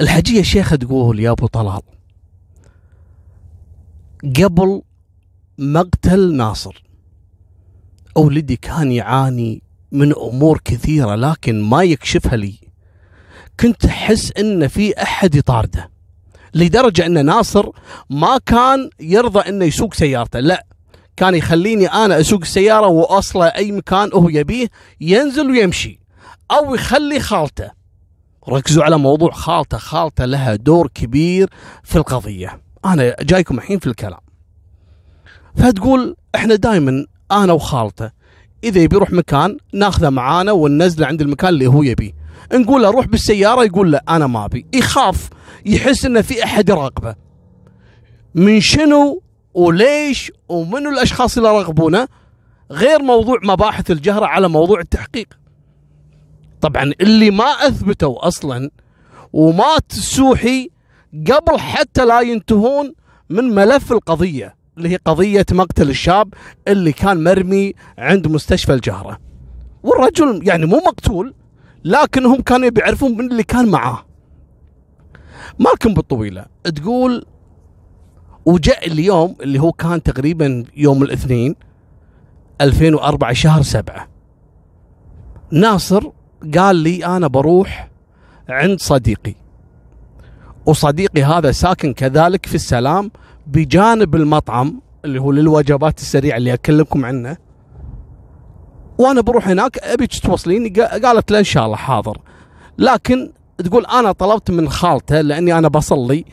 الحجية 0.01 0.41
شيخة 0.41 0.75
تقول 0.75 1.19
يا 1.19 1.31
أبو 1.31 1.47
طلال 1.47 1.81
قبل 4.37 4.81
مقتل 5.57 6.35
ناصر 6.35 6.83
ولدي 8.15 8.55
كان 8.55 8.91
يعاني 8.91 9.61
من 9.91 10.13
أمور 10.13 10.61
كثيرة 10.65 11.15
لكن 11.15 11.61
ما 11.61 11.83
يكشفها 11.83 12.35
لي. 12.35 12.55
كنت 13.59 13.85
أحس 13.85 14.31
إن 14.31 14.67
في 14.67 15.01
أحد 15.03 15.35
يطارده 15.35 15.89
لدرجة 16.53 17.05
إن 17.05 17.25
ناصر 17.25 17.69
ما 18.09 18.37
كان 18.45 18.89
يرضى 18.99 19.49
إنه 19.49 19.65
يسوق 19.65 19.93
سيارته 19.93 20.39
لا 20.39 20.65
كان 21.17 21.35
يخليني 21.35 21.87
أنا 21.87 22.19
أسوق 22.19 22.41
السيارة 22.41 22.87
وأصله 22.87 23.45
أي 23.45 23.71
مكان 23.71 24.09
هو 24.13 24.29
يبيه 24.29 24.67
ينزل 25.01 25.49
ويمشي 25.49 25.99
أو 26.51 26.75
يخلي 26.75 27.19
خالته. 27.19 27.80
ركزوا 28.49 28.83
على 28.83 28.97
موضوع 28.97 29.31
خالته. 29.31 29.77
خالته 29.77 30.25
لها 30.25 30.55
دور 30.55 30.87
كبير 30.93 31.49
في 31.83 31.95
القضية. 31.95 32.61
أنا 32.85 33.15
جايكم 33.21 33.57
الحين 33.57 33.79
في 33.79 33.87
الكلام. 33.87 34.19
فتقول 35.55 36.15
إحنا 36.35 36.55
دائما 36.55 37.05
أنا 37.31 37.53
وخالته 37.53 38.11
إذا 38.63 38.81
يبي 38.81 38.95
يروح 38.95 39.11
مكان 39.11 39.57
ناخذه 39.73 40.09
معانا 40.09 40.51
وننزله 40.51 41.07
عند 41.07 41.21
المكان 41.21 41.49
اللي 41.49 41.67
هو 41.67 41.83
يبيه 41.83 42.11
نقول 42.53 42.81
له 42.81 42.89
روح 42.89 43.07
بالسيارة 43.07 43.63
يقول 43.63 43.91
لا 43.91 44.03
أنا 44.09 44.27
ما 44.27 44.45
أبي. 44.45 44.65
يخاف 44.73 45.29
يحس 45.65 46.05
إنه 46.05 46.21
في 46.21 46.43
أحد 46.43 46.69
يراقبه. 46.69 47.15
من 48.35 48.61
شنو 48.61 49.21
وليش 49.53 50.31
ومنو 50.49 50.89
الأشخاص 50.89 51.37
اللي 51.37 51.49
راقبونه؟ 51.49 52.07
غير 52.71 53.01
موضوع 53.01 53.39
مباحث 53.43 53.91
الجهرة 53.91 54.25
على 54.25 54.49
موضوع 54.49 54.79
التحقيق. 54.79 55.40
طبعا 56.61 56.91
اللي 57.01 57.31
ما 57.31 57.43
أثبتوا 57.43 58.27
أصلا 58.27 58.71
ومات 59.33 59.91
السوحي 59.91 60.69
قبل 61.13 61.59
حتى 61.59 62.05
لا 62.05 62.21
ينتهون 62.21 62.93
من 63.29 63.43
ملف 63.43 63.91
القضية 63.91 64.55
اللي 64.77 64.89
هي 64.89 64.95
قضية 65.05 65.45
مقتل 65.51 65.89
الشاب 65.89 66.33
اللي 66.67 66.91
كان 66.91 67.23
مرمي 67.23 67.73
عند 67.97 68.27
مستشفى 68.27 68.73
الجهرة. 68.73 69.19
والرجل 69.83 70.47
يعني 70.47 70.65
مو 70.65 70.77
مقتول 70.77 71.33
لكنهم 71.83 72.41
كانوا 72.41 72.69
بيعرفون 72.69 73.17
من 73.17 73.31
اللي 73.31 73.43
كان 73.43 73.67
معاه. 73.67 74.05
مالكم 75.59 75.93
بالطويلة. 75.93 76.45
تقول 76.63 77.25
وجاء 78.45 78.87
اليوم 78.87 79.35
اللي 79.41 79.59
هو 79.59 79.71
كان 79.71 80.03
تقريبا 80.03 80.63
يوم 80.77 81.03
الاثنين 81.03 81.55
2004 82.61 83.33
شهر 83.33 83.61
سبعة. 83.61 84.07
ناصر 85.51 86.11
قال 86.57 86.75
لي 86.75 87.05
أنا 87.05 87.27
بروح 87.27 87.89
عند 88.49 88.79
صديقي. 88.79 89.35
وصديقي 90.65 91.23
هذا 91.23 91.51
ساكن 91.51 91.93
كذلك 91.93 92.45
في 92.45 92.55
السلام 92.55 93.11
بجانب 93.47 94.15
المطعم 94.15 94.81
اللي 95.05 95.21
هو 95.21 95.31
للوجبات 95.31 95.99
السريعة 95.99 96.37
اللي 96.37 96.53
أكلمكم 96.53 97.05
عنه. 97.05 97.37
وأنا 98.97 99.21
بروح 99.21 99.47
هناك 99.47 99.77
أبيك 99.77 100.19
توصليني 100.19 100.69
قالت 100.79 101.31
له 101.31 101.39
إن 101.39 101.43
شاء 101.43 101.65
الله 101.65 101.75
حاضر. 101.75 102.17
لكن 102.77 103.31
تقول 103.57 103.85
أنا 103.85 104.11
طلبت 104.11 104.51
من 104.51 104.69
خالته 104.69 105.21
لأني 105.21 105.57
أنا 105.57 105.67
بصلي 105.67 106.25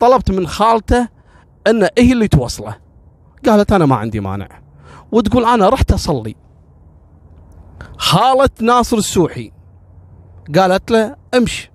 طلبت 0.00 0.30
من 0.30 0.46
خالته 0.46 1.08
أن 1.66 1.88
هي 1.98 2.12
اللي 2.12 2.28
توصله. 2.28 2.76
قالت 3.46 3.72
أنا 3.72 3.86
ما 3.86 3.96
عندي 3.96 4.20
مانع. 4.20 4.48
وتقول 5.12 5.44
أنا 5.44 5.68
رحت 5.68 5.92
أصلي. 5.92 6.34
خالة 7.98 8.50
ناصر 8.60 8.96
السوحي. 8.96 9.52
قالت 10.54 10.90
له 10.90 11.16
امشي 11.34 11.72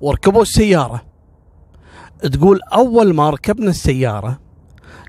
وركبوا 0.00 0.42
السيارة. 0.42 1.02
تقول 2.32 2.60
أول 2.72 3.14
ما 3.14 3.30
ركبنا 3.30 3.70
السيارة 3.70 4.40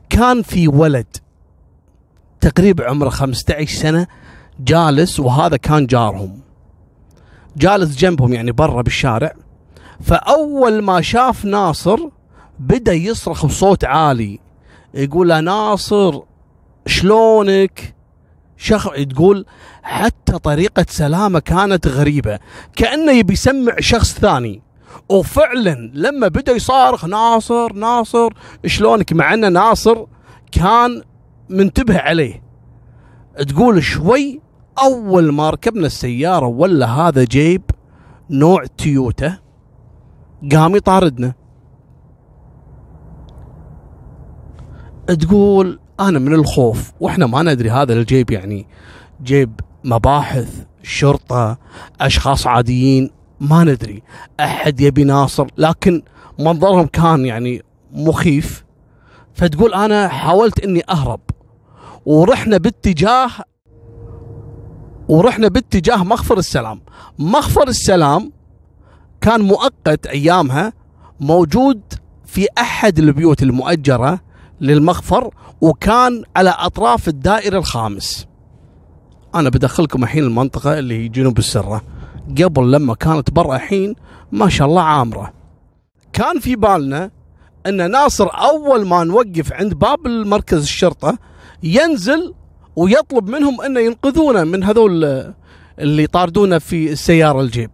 كان 0.10 0.42
في 0.42 0.68
ولد 0.68 1.18
تقريبا 2.42 2.90
عمره 2.90 3.10
15 3.10 3.76
سنة 3.76 4.08
جالس 4.60 5.20
وهذا 5.20 5.58
كان 5.58 5.86
جارهم. 5.86 6.40
جالس 7.58 7.96
جنبهم 7.96 8.34
يعني 8.34 8.52
برا 8.52 8.82
بالشارع. 8.82 9.34
فأول 10.02 10.82
ما 10.82 11.02
شاف 11.02 11.46
ناصر 11.46 11.98
بدأ 12.60 12.94
يصرخ 12.94 13.46
بصوت 13.46 13.86
عالي 13.86 14.40
يقول 14.94 15.30
له 15.30 15.40
ناصر 15.40 16.22
شلونك؟ 16.86 17.96
شخ 18.58 18.90
تقول 19.10 19.46
حتى 19.84 20.40
طريقة 20.40 20.86
سلامه 20.90 21.40
كانت 21.40 21.88
غريبة. 21.88 22.40
كأنه 22.76 23.12
يبي 23.12 23.34
يسمع 23.34 23.76
شخص 23.80 24.14
ثاني. 24.14 24.62
وفعلا 25.10 25.92
لما 25.94 26.28
بدأ 26.28 26.52
يصارخ 26.52 27.06
ناصر 27.06 27.74
ناصر 27.74 28.30
شلونك؟ 28.66 29.14
مع 29.14 29.34
ان 29.34 29.54
ناصر 29.54 30.06
كان 30.52 31.02
منتبه 31.50 31.98
عليه. 31.98 32.44
تقول 33.48 33.84
شوي 33.84 34.42
أول 34.84 35.34
ما 35.34 35.50
ركبنا 35.50 35.86
السيارة 35.86 36.46
ولا 36.46 36.86
هذا 36.86 37.24
جيب 37.24 37.62
نوع 38.30 38.66
تيوتا 38.78 39.38
قام 40.52 40.76
يطاردنا 40.76 41.34
تقول 45.08 45.80
أنا 46.00 46.20
من 46.20 46.34
الخوف 46.34 46.92
وإحنا 47.00 47.26
ما 47.26 47.44
ندري 47.44 47.70
هذا 47.70 47.94
الجيب 47.94 48.32
يعني 48.32 48.68
جيب 49.24 49.60
مباحث 49.84 50.64
شرطة 50.84 51.58
أشخاص 52.02 52.48
عاديين 52.48 53.12
ما 53.40 53.64
ندري. 53.64 54.04
أحد 54.40 54.82
يبي 54.82 55.04
ناصر 55.04 55.48
لكن 55.58 56.02
منظرهم 56.40 56.86
كان 56.86 57.26
يعني 57.26 57.62
مخيف. 57.94 58.64
فتقول 59.34 59.74
أنا 59.74 60.08
حاولت 60.08 60.60
إني 60.60 60.84
أهرب 60.90 61.20
ورحنا 62.06 62.58
باتجاه 62.58 63.30
ورحنا 65.08 65.48
باتجاه 65.48 66.04
مخفر 66.04 66.38
السلام. 66.38 66.82
مخفر 67.20 67.68
السلام 67.68 68.32
كان 69.22 69.42
مؤقت 69.42 70.08
أيامها 70.08 70.74
موجود 71.20 71.82
في 72.26 72.48
أحد 72.58 73.00
البيوت 73.00 73.44
المؤجرة. 73.44 74.20
للمخفر 74.62 75.34
وكان 75.62 76.24
على 76.36 76.50
أطراف 76.50 77.08
الدائري 77.08 77.58
الخامس. 77.58 78.28
أنا 79.36 79.50
بدخلكم 79.50 80.04
الحين 80.04 80.24
المنطقة 80.24 80.80
اللي 80.80 81.04
هي 81.04 81.08
جنوب 81.08 81.38
السرة. 81.38 81.84
قبل 82.44 82.72
لما 82.72 82.96
كانت 82.96 83.32
برا 83.32 83.56
الحين 83.56 83.96
ما 84.32 84.50
شاء 84.50 84.68
الله 84.68 84.82
عامرة. 84.82 85.34
كان 86.14 86.40
في 86.40 86.56
بالنا 86.56 87.12
إن 87.68 87.92
ناصر 87.92 88.28
أول 88.34 88.88
ما 88.88 89.04
نوقف 89.04 89.54
عند 89.54 89.74
باب 89.74 90.06
المركز 90.06 90.62
الشرطة 90.62 91.18
ينزل 91.64 92.34
ويطلب 92.76 93.30
منهم 93.30 93.62
إنه 93.62 93.80
ينقذونا 93.80 94.44
من 94.44 94.64
هذول 94.64 95.34
اللي 95.80 96.08
طاردونا 96.08 96.60
في 96.60 96.92
السيارة 96.92 97.42
الجيب. 97.42 97.72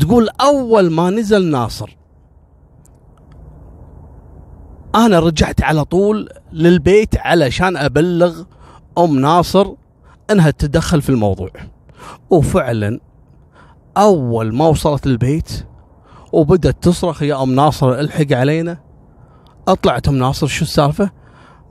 تقول 0.00 0.28
أول 0.40 0.90
ما 0.90 1.10
نزل 1.10 1.50
ناصر 1.50 1.96
أنا 4.94 5.18
رجعت 5.18 5.62
على 5.62 5.84
طول 5.84 6.28
للبيت 6.52 7.16
علشان 7.16 7.76
أبلغ 7.76 8.42
أم 8.98 9.18
ناصر 9.18 9.72
إنها 10.30 10.50
تتدخل 10.50 11.02
في 11.02 11.10
الموضوع. 11.10 11.50
وفعلا 12.30 13.00
أول 13.96 14.54
ما 14.54 14.66
وصلت 14.66 15.06
البيت 15.06 15.66
وبدت 16.32 16.84
تصرخ 16.84 17.22
يا 17.22 17.42
أم 17.42 17.54
ناصر 17.54 17.92
الحق 17.92 18.32
علينا. 18.32 18.78
أطلعت 19.68 20.08
أم 20.08 20.14
ناصر 20.14 20.46
شو 20.46 20.64
السالفة؟ 20.64 21.10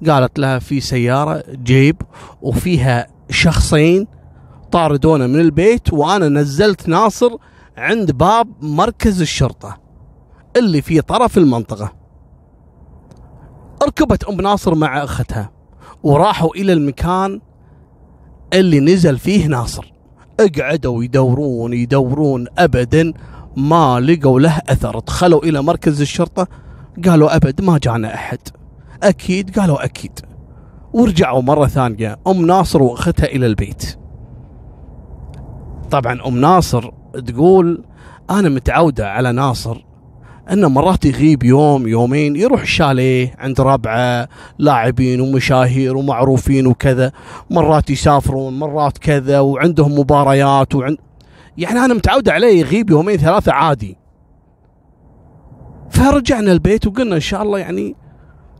قالت 0.07 0.39
لها 0.39 0.59
في 0.59 0.79
سيارة 0.79 1.43
جيب 1.49 2.01
وفيها 2.41 3.07
شخصين 3.29 4.07
طاردونا 4.71 5.27
من 5.27 5.39
البيت 5.39 5.93
وأنا 5.93 6.29
نزلت 6.29 6.89
ناصر 6.89 7.31
عند 7.77 8.11
باب 8.11 8.47
مركز 8.61 9.21
الشرطة 9.21 9.77
اللي 10.57 10.81
في 10.81 11.01
طرف 11.01 11.37
المنطقة. 11.37 11.96
ركبت 13.83 14.23
أم 14.23 14.41
ناصر 14.41 14.75
مع 14.75 15.03
أختها 15.03 15.51
وراحوا 16.03 16.55
إلى 16.55 16.73
المكان 16.73 17.41
اللي 18.53 18.79
نزل 18.79 19.17
فيه 19.17 19.47
ناصر. 19.47 19.93
اقعدوا 20.39 21.03
يدورون 21.03 21.73
يدورون 21.73 22.47
ابدا 22.57 23.13
ما 23.57 23.99
لقوا 23.99 24.39
له 24.39 24.61
أثر. 24.69 24.99
دخلوا 24.99 25.43
إلى 25.43 25.61
مركز 25.61 26.01
الشرطة 26.01 26.47
قالوا 27.05 27.35
أبد 27.35 27.61
ما 27.61 27.79
جانا 27.83 28.13
أحد. 28.13 28.39
أكيد 29.03 29.59
قالوا 29.59 29.85
أكيد. 29.85 30.19
ورجعوا 30.93 31.41
مرة 31.41 31.67
ثانية 31.67 32.19
أم 32.27 32.45
ناصر 32.45 32.83
وأختها 32.83 33.25
إلى 33.25 33.45
البيت. 33.45 33.97
طبعا 35.91 36.27
أم 36.27 36.37
ناصر 36.37 36.91
تقول 37.27 37.83
أنا 38.29 38.49
متعودة 38.49 39.11
على 39.11 39.31
ناصر 39.31 39.86
إنه 40.51 40.69
مرات 40.69 41.05
يغيب 41.05 41.43
يوم 41.43 41.87
يومين 41.87 42.35
يروح 42.35 42.61
الشاليه 42.61 43.35
عند 43.39 43.61
ربعة 43.61 44.27
لاعبين 44.57 45.21
ومشاهير 45.21 45.97
ومعروفين 45.97 46.67
وكذا 46.67 47.11
مرات 47.49 47.89
يسافرون 47.89 48.59
مرات 48.59 48.97
كذا 48.97 49.39
وعندهم 49.39 49.99
مباريات 49.99 50.75
وعند 50.75 50.97
يعني 51.57 51.79
أنا 51.79 51.93
متعود 51.93 52.29
عليه 52.29 52.59
يغيب 52.59 52.89
يومين 52.89 53.17
ثلاثة 53.17 53.51
عادي. 53.51 53.97
فرجعنا 55.89 56.51
البيت 56.51 56.87
وقلنا 56.87 57.15
إن 57.15 57.21
شاء 57.21 57.41
الله 57.41 57.59
يعني 57.59 57.95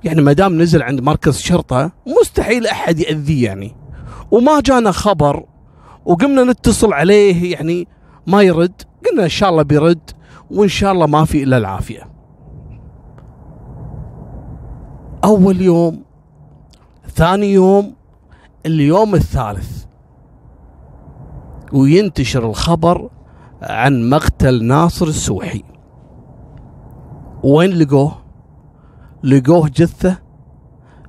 يعني 0.03 0.21
ما 0.21 0.33
دام 0.33 0.61
نزل 0.61 0.83
عند 0.83 1.01
مركز 1.01 1.39
شرطة 1.39 1.91
مستحيل 2.21 2.67
أحد 2.67 2.99
ياذيه 2.99 3.45
يعني. 3.45 3.75
وما 4.31 4.59
جانا 4.59 4.91
خبر 4.91 5.45
وقمنا 6.05 6.43
نتصل 6.43 6.93
عليه 6.93 7.51
يعني 7.51 7.87
ما 8.27 8.41
يرد 8.41 8.81
قلنا 9.09 9.23
إن 9.23 9.29
شاء 9.29 9.49
الله 9.49 9.63
بيرد. 9.63 10.11
وإن 10.51 10.67
شاء 10.67 10.91
الله 10.91 11.05
ما 11.05 11.25
في 11.25 11.43
إلا 11.43 11.57
العافية. 11.57 12.07
أول 15.23 15.61
يوم 15.61 16.03
ثاني 17.07 17.53
يوم 17.53 17.95
اليوم 18.65 19.15
الثالث. 19.15 19.85
وينتشر 21.73 22.49
الخبر 22.49 23.09
عن 23.61 24.09
مقتل 24.09 24.63
ناصر 24.63 25.07
السوحي. 25.07 25.63
وين 27.43 27.69
لقوه؟ 27.69 28.11
لقوه 29.23 29.69
جثة 29.69 30.17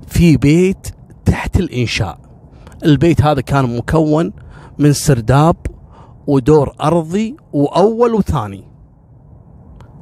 في 0.06 0.36
بيت 0.36 0.88
تحت 1.24 1.56
الإنشاء. 1.56 2.18
البيت 2.84 3.22
هذا 3.22 3.40
كان 3.40 3.76
مكون 3.76 4.32
من 4.78 4.92
سرداب 4.92 5.56
ودور 6.26 6.74
أرضي 6.82 7.36
وأول 7.52 8.14
وثاني. 8.14 8.64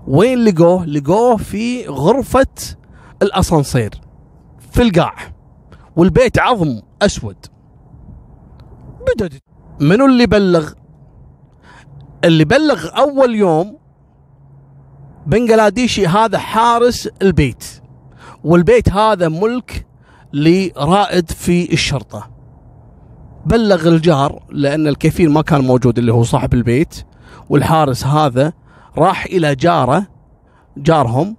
وين 0.07 0.45
لقوه؟ 0.45 0.87
لقوه 0.87 1.37
في 1.37 1.87
غرفة 1.87 2.47
الأسانسير 3.23 3.91
في 4.71 4.83
القاع 4.83 5.15
والبيت 5.97 6.39
عظم 6.39 6.81
أسود. 7.03 7.37
بدأت 9.07 9.33
منو 9.81 10.07
اللي 10.07 10.27
بلغ؟ 10.27 10.73
اللي 12.25 12.45
بلغ 12.45 12.99
أول 12.99 13.35
يوم 13.35 13.79
بنجلاديشي 15.27 16.07
هذا 16.07 16.39
حارس 16.39 17.09
البيت 17.23 17.65
والبيت 18.45 18.89
هذا 18.89 19.29
ملك 19.29 19.87
لرائد 20.33 21.31
في 21.31 21.73
الشرطة. 21.73 22.31
بلغ 23.47 23.89
الجار 23.89 24.43
لأن 24.51 24.87
الكفيل 24.87 25.31
ما 25.31 25.43
كان 25.43 25.61
موجود 25.61 25.99
اللي 25.99 26.13
هو 26.13 26.23
صاحب 26.23 26.55
البيت 26.55 27.05
والحارس 27.49 28.05
هذا 28.05 28.53
راح 28.99 29.25
إلى 29.25 29.55
جارة 29.55 30.07
جارهم 30.77 31.37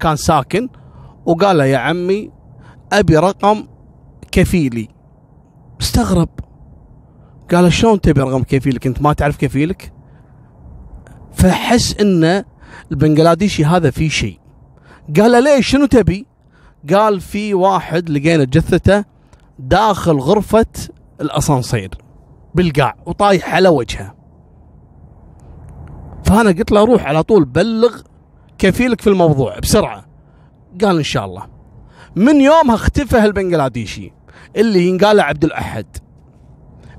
كان 0.00 0.16
ساكن 0.16 0.68
وقال 1.26 1.58
له 1.58 1.64
يا 1.64 1.78
عمي 1.78 2.30
أبي 2.92 3.16
رقم 3.16 3.66
كفيلي. 4.32 4.88
استغرب. 5.80 6.28
قال 7.52 7.72
شلون 7.72 8.00
تبي 8.00 8.20
رقم 8.20 8.42
كفيلك؟ 8.42 8.86
أنت 8.86 9.02
ما 9.02 9.12
تعرف 9.12 9.36
كفيلك؟ 9.36 9.92
فحس 11.32 11.96
ان 12.00 12.44
البنغلاديشي 12.92 13.64
هذا 13.64 13.90
في 13.90 14.08
شيء. 14.08 14.38
قال 15.16 15.32
له 15.32 15.40
ليش؟ 15.40 15.68
شنو 15.68 15.86
تبي؟ 15.86 16.26
قال 16.90 17.20
في 17.20 17.54
واحد 17.54 18.10
لقينا 18.10 18.44
جثته 18.44 19.04
داخل 19.58 20.18
غرفة 20.18 20.66
الأسانسير 21.20 21.90
بالقاع 22.54 22.96
وطايح 23.06 23.54
على 23.54 23.68
وجهه. 23.68 24.21
فأنا 26.24 26.50
قلت 26.50 26.72
له 26.72 26.84
روح 26.84 27.04
على 27.04 27.22
طول 27.22 27.44
بلغ 27.44 28.00
كفيلك 28.58 29.00
في 29.00 29.06
الموضوع 29.06 29.58
بسرعة. 29.58 30.04
قال 30.84 30.96
إن 30.96 31.02
شاء 31.02 31.24
الله. 31.24 31.46
من 32.16 32.40
يومها 32.40 32.74
اختفى 32.74 33.24
البنغلاديشي 33.24 34.12
اللي 34.56 34.88
ينقال 34.88 35.20
عبد 35.20 35.44
الأحد. 35.44 35.86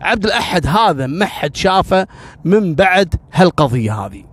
عبد 0.01 0.25
الأحد 0.25 0.67
هذا 0.67 1.07
ما 1.07 1.25
حد 1.25 1.55
شافه 1.55 2.07
من 2.45 2.75
بعد 2.75 3.15
هالقضية 3.33 4.05
هذه. 4.05 4.23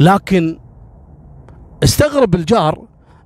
لكن 0.00 0.58
استغرب 1.82 2.34
الجار 2.34 2.82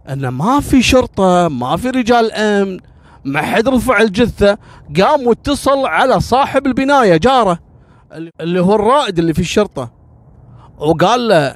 أن 0.08 0.28
ما 0.28 0.60
في 0.60 0.82
شرطة 0.82 1.48
ما 1.48 1.76
في 1.76 1.90
رجال 1.90 2.32
أمن 2.32 2.78
ما 3.24 3.42
حد 3.42 3.68
رفع 3.68 4.00
الجثة 4.00 4.58
قام 5.00 5.26
واتصل 5.26 5.86
على 5.86 6.20
صاحب 6.20 6.66
البناية 6.66 7.16
جاره. 7.16 7.65
اللي 8.12 8.60
هو 8.60 8.74
الرائد 8.74 9.18
اللي 9.18 9.34
في 9.34 9.40
الشرطة. 9.40 9.92
وقال 10.78 11.28
له 11.28 11.54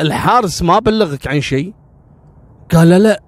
الحارس 0.00 0.62
ما 0.62 0.78
بلغك 0.78 1.26
عن 1.26 1.40
شيء؟ 1.40 1.74
قال 2.74 2.90
له 2.90 2.98
لا. 2.98 3.22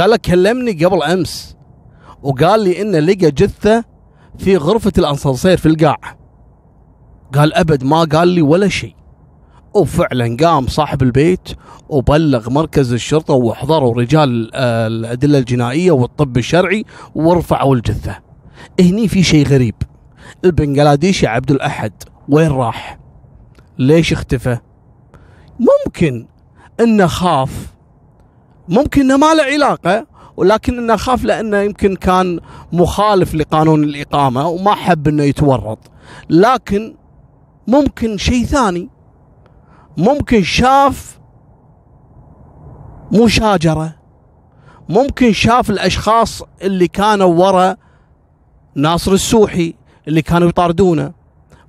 قال 0.00 0.10
له 0.10 0.16
كلمني 0.16 0.84
قبل 0.84 1.02
أمس. 1.02 1.56
وقال 2.22 2.64
لي 2.64 2.82
إنه 2.82 2.98
لقى 2.98 3.30
جثة 3.30 3.84
في 4.38 4.56
غرفة 4.56 4.92
الاسانسير 4.98 5.56
في 5.56 5.66
القاع. 5.66 5.96
قال 7.34 7.54
أبد 7.54 7.84
ما 7.84 8.04
قال 8.04 8.28
لي 8.28 8.42
ولا 8.42 8.68
شيء. 8.68 8.96
وفعلا 9.74 10.36
قام 10.40 10.66
صاحب 10.66 11.02
البيت 11.02 11.48
وبلغ 11.88 12.50
مركز 12.50 12.92
الشرطة 12.92 13.34
وحضروا 13.34 13.94
رجال 13.94 14.54
الأدلة 14.54 15.38
الجنائية 15.38 15.90
والطب 15.90 16.36
الشرعي 16.36 16.84
ورفعوا 17.14 17.74
الجثة. 17.76 18.18
هني 18.80 19.08
في 19.08 19.22
شيء 19.22 19.46
غريب. 19.46 19.74
البنغلاديشي 20.44 21.26
عبد 21.26 21.50
الأحد 21.50 21.92
وين 22.28 22.50
راح؟ 22.50 22.98
ليش 23.78 24.12
اختفى؟ 24.12 24.58
ممكن 25.60 26.26
إنه 26.80 27.06
خاف. 27.06 27.74
ممكن 28.68 29.00
إنه 29.00 29.16
ما 29.16 29.34
له 29.34 29.42
علاقة 29.42 30.06
ولكن 30.36 30.78
إنه 30.78 30.96
خاف 30.96 31.24
لأنه 31.24 31.56
يمكن 31.56 31.96
كان 31.96 32.40
مخالف 32.72 33.34
لقانون 33.34 33.84
الإقامة 33.84 34.48
وما 34.48 34.74
حب 34.74 35.08
إنه 35.08 35.22
يتورط. 35.22 35.78
لكن 36.30 36.96
ممكن 37.66 38.16
شيء 38.16 38.44
ثاني. 38.44 38.90
ممكن 39.96 40.42
شاف 40.42 41.20
مشاجرة. 43.12 43.94
ممكن 44.88 45.32
شاف 45.32 45.70
الأشخاص 45.70 46.42
اللي 46.62 46.88
كانوا 46.88 47.34
ورا 47.34 47.76
ناصر 48.74 49.12
السوحي. 49.12 49.74
اللي 50.08 50.22
كانوا 50.22 50.48
يطاردونه. 50.48 51.12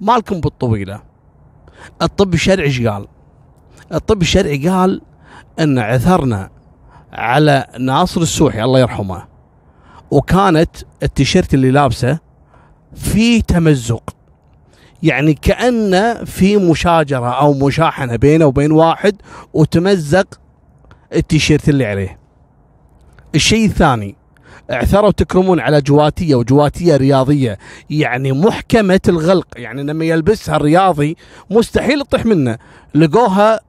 مالكم 0.01 0.39
بالطويلة. 0.39 1.01
الطب 2.01 2.33
الشرعي 2.33 2.65
إيش 2.65 2.81
قال؟ 2.81 3.07
الطب 3.93 4.21
الشرعي 4.21 4.69
قال 4.69 5.01
إن 5.59 5.79
عثرنا 5.79 6.49
على 7.13 7.67
ناصر 7.79 8.21
السوحي 8.21 8.63
الله 8.63 8.79
يرحمه 8.79 9.25
وكانت 10.11 10.69
التيشيرت 11.03 11.53
اللي 11.53 11.71
لابسه 11.71 12.19
في 12.95 13.41
تمزق. 13.41 14.15
يعني 15.03 15.33
كأن 15.33 16.25
في 16.25 16.57
مشاجرة 16.57 17.29
أو 17.29 17.53
مشاحنة 17.53 18.15
بينه 18.15 18.45
وبين 18.45 18.71
واحد 18.71 19.15
وتمزق 19.53 20.39
التيشيرت 21.13 21.69
اللي 21.69 21.85
عليه. 21.85 22.19
الشيء 23.35 23.65
الثاني 23.65 24.15
اعثروا 24.71 25.11
تكرمون 25.11 25.59
على 25.59 25.81
جواتية 25.81 26.35
وجواتية 26.35 26.97
رياضية 26.97 27.57
يعني 27.89 28.31
محكمة 28.31 28.99
الغلق. 29.07 29.47
يعني 29.55 29.83
لما 29.83 30.05
يلبسها 30.05 30.55
الرياضي 30.55 31.17
مستحيل 31.51 32.01
تطيح 32.01 32.25
منه. 32.25 32.57
لقوها 32.95 33.59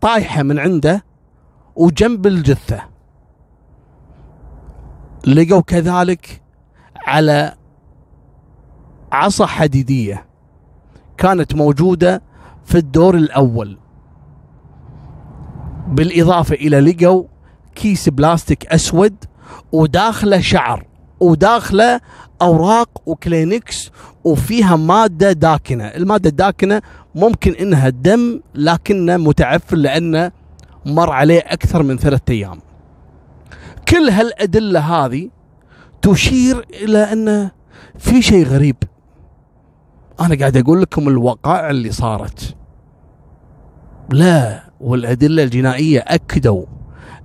طايحة 0.00 0.42
من 0.42 0.58
عنده 0.58 1.04
وجنب 1.76 2.26
الجثة. 2.26 2.82
لقوا 5.26 5.60
كذلك 5.60 6.42
على 7.06 7.54
عصا 9.12 9.46
حديدية 9.46 10.26
كانت 11.18 11.54
موجودة 11.54 12.22
في 12.64 12.78
الدور 12.78 13.14
الأول. 13.14 13.78
بالإضافة 15.88 16.54
إلى 16.54 16.80
لقوا 16.80 17.24
كيس 17.74 18.08
بلاستيك 18.08 18.66
أسود 18.66 19.14
وداخله 19.72 20.40
شعر 20.40 20.86
وداخله 21.20 22.00
أوراق 22.42 22.88
وكلينكس 23.06 23.90
وفيها 24.24 24.76
مادة 24.76 25.32
داكنة. 25.32 25.84
المادة 25.84 26.30
الداكنة 26.30 26.82
ممكن 27.14 27.52
إنها 27.52 27.88
دم 27.88 28.40
لكنه 28.54 29.16
متعفن 29.16 29.76
لأنه 29.76 30.32
مر 30.86 31.10
عليه 31.10 31.38
أكثر 31.38 31.82
من 31.82 31.98
ثلاثة 31.98 32.32
أيام. 32.32 32.58
كل 33.88 34.08
هالأدلة 34.08 34.80
هذه 34.80 35.30
تشير 36.02 36.66
إلى 36.82 36.98
أن 36.98 37.50
في 37.98 38.22
شيء 38.22 38.46
غريب. 38.46 38.76
أنا 40.20 40.34
قاعد 40.34 40.56
أقول 40.56 40.82
لكم 40.82 41.08
الوقائع 41.08 41.70
اللي 41.70 41.92
صارت. 41.92 42.56
لا 44.10 44.62
والأدلة 44.80 45.42
الجنائية 45.42 46.04
أكدوا 46.06 46.64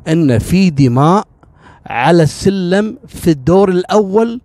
أن 0.07 0.39
في 0.39 0.69
دماء 0.69 1.27
على 1.87 2.23
السلم 2.23 2.97
في 3.07 3.31
الدور 3.31 3.69
الأول 3.69 4.41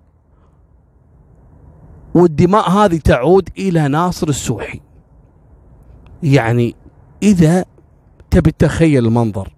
والدماء 2.14 2.70
هذه 2.70 2.96
تعود 2.96 3.48
إلى 3.58 3.88
ناصر 3.88 4.28
السوحي. 4.28 4.80
يعني 6.22 6.74
إذا 7.22 7.64
تبي 8.30 8.52
تخيل 8.58 9.06
المنظر 9.06 9.52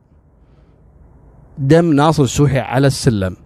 دم 1.59 1.92
ناصر 1.92 2.23
السوحي 2.23 2.59
على 2.59 2.87
السلم 2.87 3.37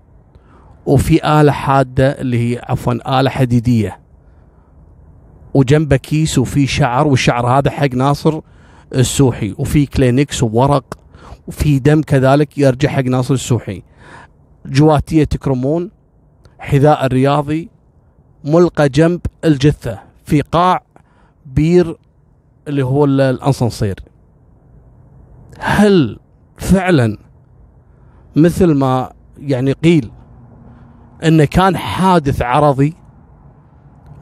وفي 0.87 1.41
آلة 1.41 1.53
حادة 1.53 2.21
اللي 2.21 2.39
هي 2.55 2.63
عفوا 2.69 3.21
آلة 3.21 3.31
حديدية 3.31 4.01
وجنبه 5.55 5.97
كيس 5.97 6.39
وفي 6.39 6.67
شعر 6.67 7.07
والشعر 7.07 7.47
هذا 7.47 7.71
حق 7.71 7.95
ناصر 7.95 8.41
السوحي 8.95 9.55
وفي 9.59 9.87
كلينكس 9.87 10.43
وورق 10.43 10.99
وفي 11.47 11.79
دم 11.79 12.03
كذلك 12.03 12.59
يرجع 12.59 12.89
حق 12.89 13.03
ناصر 13.03 13.35
السوحي. 13.35 13.83
جواتية 14.69 15.25
تكرمون 15.25 15.91
حذاء 16.59 17.07
الرياضي 17.07 17.71
ملقى 18.45 18.89
جنب 18.89 19.21
الجثة 19.45 19.99
في 20.25 20.41
قاع 20.41 20.83
بير 21.47 21.97
اللي 22.69 22.83
هو 22.85 23.05
الأصنصير 23.05 24.01
هل 25.59 26.19
فعلا 26.57 27.19
مثل 28.37 28.75
ما 28.75 29.13
يعني 29.39 29.73
قيل 29.73 30.11
إنه 31.25 31.45
كان 31.45 31.77
حادث 31.77 32.43
عرضي 32.43 32.95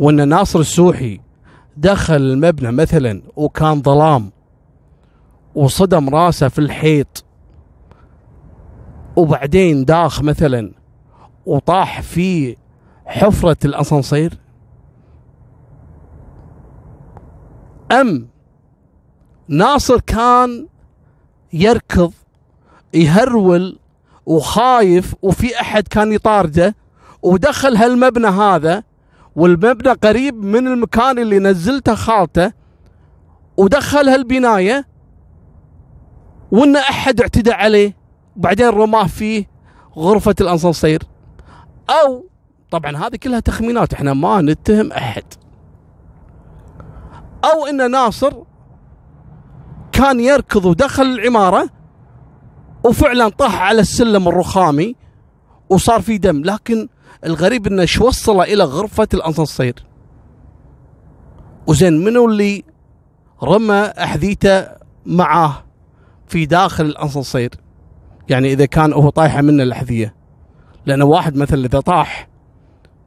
وإن 0.00 0.28
ناصر 0.28 0.58
السوحي 0.60 1.20
دخل 1.76 2.16
المبنى 2.16 2.72
مثلا 2.72 3.22
وكان 3.36 3.82
ظلام 3.82 4.30
وصدم 5.54 6.08
راسه 6.08 6.48
في 6.48 6.58
الحيط 6.58 7.24
وبعدين 9.16 9.84
داخ 9.84 10.22
مثلا 10.22 10.72
وطاح 11.46 12.00
في 12.02 12.56
حفرة 13.06 13.56
الأسانسير؟ 13.64 14.38
أم 17.92 18.28
ناصر 19.48 20.00
كان 20.00 20.66
يركض 21.52 22.12
يهرول 22.94 23.78
وخايف 24.26 25.14
وفي 25.22 25.60
أحد 25.60 25.88
كان 25.88 26.12
يطارده 26.12 26.74
ودخل 27.22 27.76
هالمبنى 27.76 28.26
هذا 28.26 28.82
والمبنى 29.36 29.92
قريب 29.92 30.34
من 30.44 30.66
المكان 30.66 31.18
اللي 31.18 31.38
نزلته 31.38 31.94
خالته 31.94 32.52
ودخل 33.56 34.08
هالبناية 34.08 34.86
وإن 36.52 36.76
أحد 36.76 37.20
اعتدى 37.20 37.52
عليه. 37.52 37.96
وبعدين 38.36 38.68
رماه 38.68 39.06
في 39.06 39.46
غرفة 39.96 40.34
الانصنصير 40.40 41.02
أو 41.90 42.24
طبعا 42.70 42.96
هذه 42.96 43.16
كلها 43.16 43.40
تخمينات 43.40 43.92
إحنا 43.94 44.14
ما 44.14 44.40
نتهم 44.40 44.92
أحد. 44.92 45.24
أو 47.44 47.66
إن 47.66 47.90
ناصر 47.90 48.32
كان 49.92 50.20
يركض 50.20 50.64
ودخل 50.64 51.02
العمارة 51.02 51.68
وفعلا 52.84 53.28
طاح 53.28 53.62
على 53.62 53.80
السلم 53.80 54.28
الرخامي 54.28 54.96
وصار 55.70 56.00
في 56.02 56.18
دم 56.18 56.42
لكن 56.44 56.88
الغريب 57.24 57.66
إنه 57.66 57.84
شو 57.84 58.06
وصله 58.06 58.42
إلى 58.44 58.64
غرفة 58.64 59.08
الانصنصير 59.14 59.74
وزين 61.66 62.04
منو 62.04 62.26
اللي 62.28 62.64
رمى 63.42 63.74
أحذيته 63.98 64.66
معاه 65.06 65.64
في 66.28 66.46
داخل 66.46 66.84
الاسانسير 66.84 67.50
يعني 68.28 68.52
إذا 68.52 68.66
كان 68.66 68.92
هو 68.92 69.08
طايحة 69.08 69.42
منه 69.42 69.62
الاحذيه 69.62 70.14
لأن 70.86 71.02
واحد 71.02 71.36
مثلا 71.36 71.64
إذا 71.66 71.80
طاح 71.80 72.28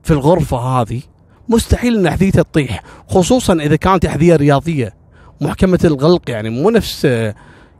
في 0.04 0.12
الغرفة 0.12 0.58
هذه 0.58 1.02
مستحيل 1.50 1.98
إن 1.98 2.08
احذيته 2.08 2.42
تطيح 2.42 2.84
خصوصا 3.08 3.54
إذا 3.54 3.76
كانت 3.76 4.06
احذيه 4.06 4.36
رياضية. 4.36 4.94
محكمة 5.42 5.80
الغلق 5.84 6.30
يعني 6.30 6.50
مو 6.50 6.70
نفس 6.70 7.08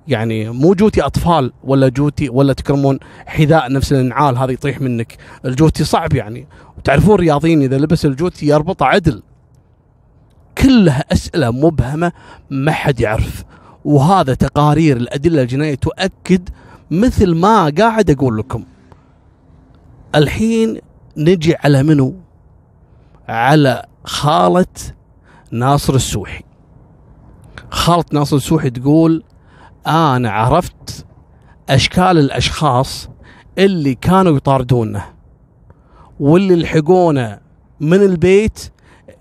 يعني 0.08 0.50
مو 0.50 0.74
جوتي 0.74 1.02
أطفال 1.02 1.52
ولا 1.64 1.90
جوتي 1.90 2.30
ولا 2.30 2.54
تكرمون 2.54 3.00
حذاء 3.26 3.72
نفس 3.72 3.94
الإنعال 3.94 4.38
هذا 4.38 4.52
يطيح 4.52 4.82
منك. 4.82 5.18
الجوتي 5.46 5.84
صعب 5.84 6.14
يعني. 6.14 6.48
وتعرفون 6.78 7.16
الرياضيين 7.16 7.62
إذا 7.62 7.78
لبس 7.78 8.06
الجوتي 8.06 8.46
يربطه 8.46 8.86
عدل. 8.86 9.24
كلها 10.58 11.06
أسئلة 11.12 11.52
مبهمة 11.52 12.12
ما 12.50 12.72
حد 12.72 13.00
يعرف. 13.00 13.44
وهذا 13.86 14.34
تقارير 14.34 14.98
الأدلة 14.98 15.42
الجنائية 15.42 15.76
تؤكد 15.76 16.50
مثل 16.92 17.36
ما 17.36 17.74
قاعد 17.78 18.10
أقول 18.10 18.38
لكم. 18.38 18.64
الحين 20.16 20.82
نجي 21.18 21.56
على 21.56 21.84
منو؟ 21.84 22.16
على 23.28 23.86
خالة 24.04 24.66
ناصر 25.52 25.96
السوحي. 25.96 26.44
خالة 27.72 28.06
ناصر 28.14 28.36
السوحي 28.36 28.70
تقول 28.70 29.24
أنا 29.88 30.32
عرفت 30.32 31.06
أشكال 31.70 32.18
الأشخاص 32.18 33.10
اللي 33.58 33.96
كانوا 33.96 34.38
يطاردونه 34.38 35.06
واللي 36.20 36.56
لحقونا 36.56 37.42
من 37.80 38.02
البيت 38.02 38.72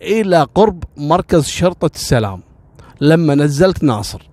إلى 0.02 0.42
قرب 0.54 0.84
مركز 0.96 1.44
شرطة 1.46 1.90
السلام 1.94 2.42
لما 3.00 3.34
نزلت 3.34 3.82
ناصر. 3.82 4.30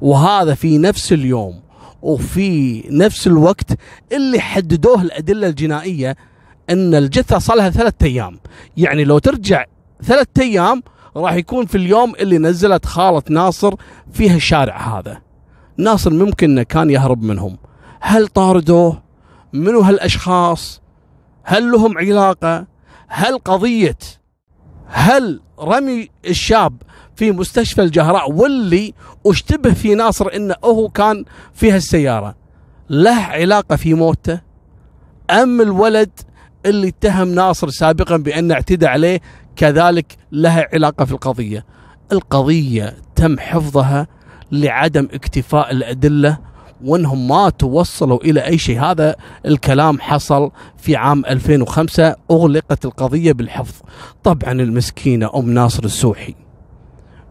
وهذا 0.00 0.54
في 0.54 0.78
نفس 0.78 1.12
اليوم. 1.12 1.61
وفي 2.02 2.82
نفس 2.90 3.26
الوقت 3.26 3.78
اللي 4.12 4.40
حددوه 4.40 5.02
الأدلة 5.02 5.46
الجنائية 5.46 6.16
أن 6.70 6.94
الجثة 6.94 7.38
صار 7.38 7.56
لها 7.56 7.70
ثلاثة 7.70 8.06
أيام. 8.06 8.38
يعني 8.76 9.04
لو 9.04 9.18
ترجع 9.18 9.64
ثلاثة 10.02 10.42
أيام 10.42 10.82
راح 11.16 11.32
يكون 11.32 11.66
في 11.66 11.74
اليوم 11.74 12.14
اللي 12.14 12.38
نزلت 12.38 12.86
خالة 12.86 13.22
ناصر 13.30 13.74
فيها 14.12 14.36
الشارع 14.36 14.98
هذا. 14.98 15.22
ناصر 15.76 16.10
ممكن 16.10 16.50
إنه 16.50 16.62
كان 16.62 16.90
يهرب 16.90 17.22
منهم. 17.22 17.58
هل 18.00 18.28
طاردوه؟ 18.28 19.02
منو 19.52 19.80
هالأشخاص؟ 19.80 20.82
هل 21.42 21.72
لهم 21.72 21.98
علاقة؟ 21.98 22.66
هل 23.08 23.38
قضية؟ 23.38 23.98
هل 24.86 25.40
رمي 25.58 26.08
الشاب 26.26 26.82
في 27.22 27.32
مستشفى 27.32 27.82
الجهراء 27.82 28.32
واللي 28.32 28.94
أشتبه 29.26 29.72
في 29.72 29.94
ناصر 29.94 30.28
انه 30.36 30.54
هو 30.64 30.88
كان 30.88 31.24
في 31.54 31.72
هالسياره 31.72 32.34
له 32.90 33.14
علاقة 33.16 33.76
في 33.76 33.94
موته. 33.94 34.40
أم 35.30 35.60
الولد 35.60 36.10
اللي 36.66 36.88
اتهم 36.88 37.28
ناصر 37.28 37.70
سابقا 37.70 38.16
بأن 38.16 38.52
اعتدى 38.52 38.86
عليه 38.86 39.20
كذلك 39.56 40.16
لها 40.32 40.68
علاقة 40.72 41.04
في 41.04 41.12
القضية. 41.12 41.66
القضية 42.12 42.96
تم 43.16 43.38
حفظها 43.38 44.06
لعدم 44.52 45.08
اكتفاء 45.12 45.70
الأدلة 45.70 46.38
وإنهم 46.84 47.28
ما 47.28 47.50
توصلوا 47.50 48.24
إلى 48.24 48.46
أي 48.46 48.58
شيء. 48.58 48.80
هذا 48.80 49.16
الكلام 49.46 50.00
حصل 50.00 50.50
في 50.76 50.96
عام 50.96 51.26
2005 51.26 52.16
أغلقت 52.30 52.84
القضية 52.84 53.32
بالحفظ. 53.32 53.74
طبعا 54.24 54.52
المسكينة 54.52 55.30
أم 55.36 55.50
ناصر 55.50 55.84
السوحي. 55.84 56.34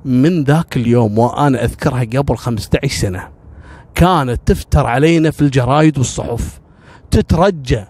من 0.05 0.43
ذاك 0.43 0.77
اليوم 0.77 1.19
وأنا 1.19 1.63
أذكرها 1.63 2.03
قبل 2.03 2.37
15 2.37 2.87
سنة 2.87 3.29
كانت 3.95 4.41
تفتر 4.45 4.87
علينا 4.87 5.31
في 5.31 5.41
الجرايد 5.41 5.97
والصحف 5.97 6.61
تترجى 7.11 7.85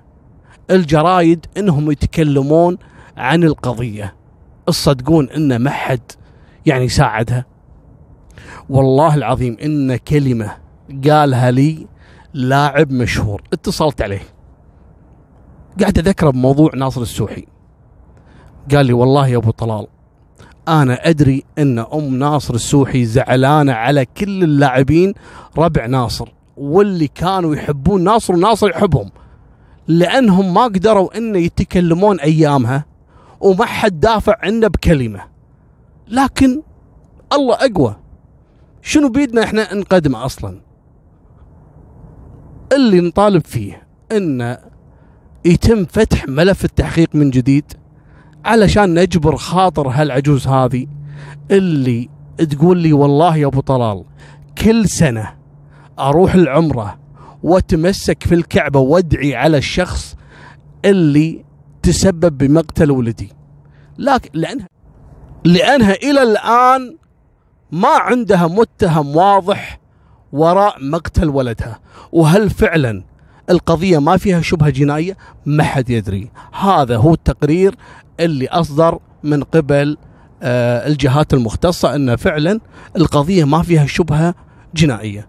الجرايد 0.71 1.45
إنهم 1.57 1.91
يتكلمون 1.91 2.77
عن 3.17 3.43
القضية. 3.43 4.15
تصدقون 4.67 5.29
إن 5.29 5.55
ما 5.55 5.69
حد 5.69 6.11
يعني 6.65 6.89
ساعدها. 6.89 7.45
والله 8.69 9.15
العظيم 9.15 9.57
إن 9.63 9.95
كلمة 9.95 10.57
قالها 11.07 11.51
لي 11.51 11.87
لاعب 12.33 12.91
مشهور 12.91 13.41
اتصلت 13.53 14.01
عليه. 14.01 14.21
قاعد 15.79 15.97
أذكره 15.97 16.29
بموضوع 16.29 16.71
ناصر 16.75 17.01
السوحي. 17.01 17.45
قال 18.71 18.85
لي 18.85 18.93
والله 18.93 19.27
يا 19.27 19.37
أبو 19.37 19.51
طلال 19.51 19.87
أنا 20.67 21.09
أدري 21.09 21.43
أن 21.57 21.79
أم 21.79 22.15
ناصر 22.19 22.53
السوحي 22.53 23.05
زعلانة 23.05 23.73
على 23.73 24.05
كل 24.05 24.43
اللاعبين 24.43 25.13
ربع 25.57 25.85
ناصر 25.85 26.29
واللي 26.57 27.07
كانوا 27.07 27.55
يحبون 27.55 28.03
ناصر 28.03 28.33
وناصر 28.33 28.69
يحبهم 28.69 29.09
لأنهم 29.87 30.53
ما 30.53 30.63
قدروا 30.63 31.17
أن 31.17 31.35
يتكلمون 31.35 32.19
أيامها 32.19 32.85
وما 33.39 33.65
حد 33.65 33.99
دافع 33.99 34.35
عنه 34.43 34.67
بكلمة. 34.67 35.21
لكن 36.07 36.61
الله 37.33 37.55
أقوى. 37.55 37.95
شنو 38.81 39.09
بيدنا 39.09 39.43
إحنا 39.43 39.73
نقدمه 39.73 40.25
أصلا؟ 40.25 40.61
اللي 42.73 43.01
نطالب 43.01 43.45
فيه 43.45 43.87
أن 44.11 44.57
يتم 45.45 45.85
فتح 45.85 46.27
ملف 46.27 46.65
التحقيق 46.65 47.09
من 47.13 47.29
جديد 47.29 47.73
علشان 48.45 48.99
نجبر 48.99 49.35
خاطر 49.35 49.87
هالعجوز 49.87 50.47
هذه. 50.47 50.87
اللي 51.51 52.09
تقول 52.49 52.77
لي 52.77 52.93
والله 52.93 53.37
يا 53.37 53.47
أبو 53.47 53.61
طلال 53.61 54.03
كل 54.57 54.89
سنة 54.89 55.33
أروح 55.99 56.33
العمرة 56.33 56.99
وأتمسك 57.43 58.23
في 58.23 58.35
الكعبة 58.35 58.79
وأدعي 58.79 59.35
على 59.35 59.57
الشخص 59.57 60.15
اللي 60.85 61.45
تسبب 61.83 62.37
بمقتل 62.37 62.91
ولدي. 62.91 63.29
لكن 63.97 64.29
لانها 64.33 64.67
لأنها 65.43 65.93
إلى 65.93 66.23
الآن 66.23 66.97
ما 67.71 67.89
عندها 67.89 68.47
متهم 68.47 69.15
واضح 69.15 69.79
وراء 70.31 70.75
مقتل 70.81 71.29
ولدها. 71.29 71.79
وهل 72.11 72.49
فعلا 72.49 73.03
القضية 73.49 73.99
ما 73.99 74.17
فيها 74.17 74.41
شبهة 74.41 74.69
جنائية 74.69 75.17
ما 75.45 75.63
حد 75.63 75.89
يدري. 75.89 76.31
هذا 76.53 76.97
هو 76.97 77.13
التقرير 77.13 77.75
اللي 78.19 78.47
أصدر 78.47 78.99
من 79.23 79.43
قبل 79.43 79.97
آه، 80.43 80.87
الجهات 80.87 81.33
المختصة 81.33 81.95
إن 81.95 82.15
فعلا 82.15 82.59
القضية 82.95 83.43
ما 83.43 83.61
فيها 83.61 83.85
شبهة 83.85 84.35
جنائية. 84.75 85.27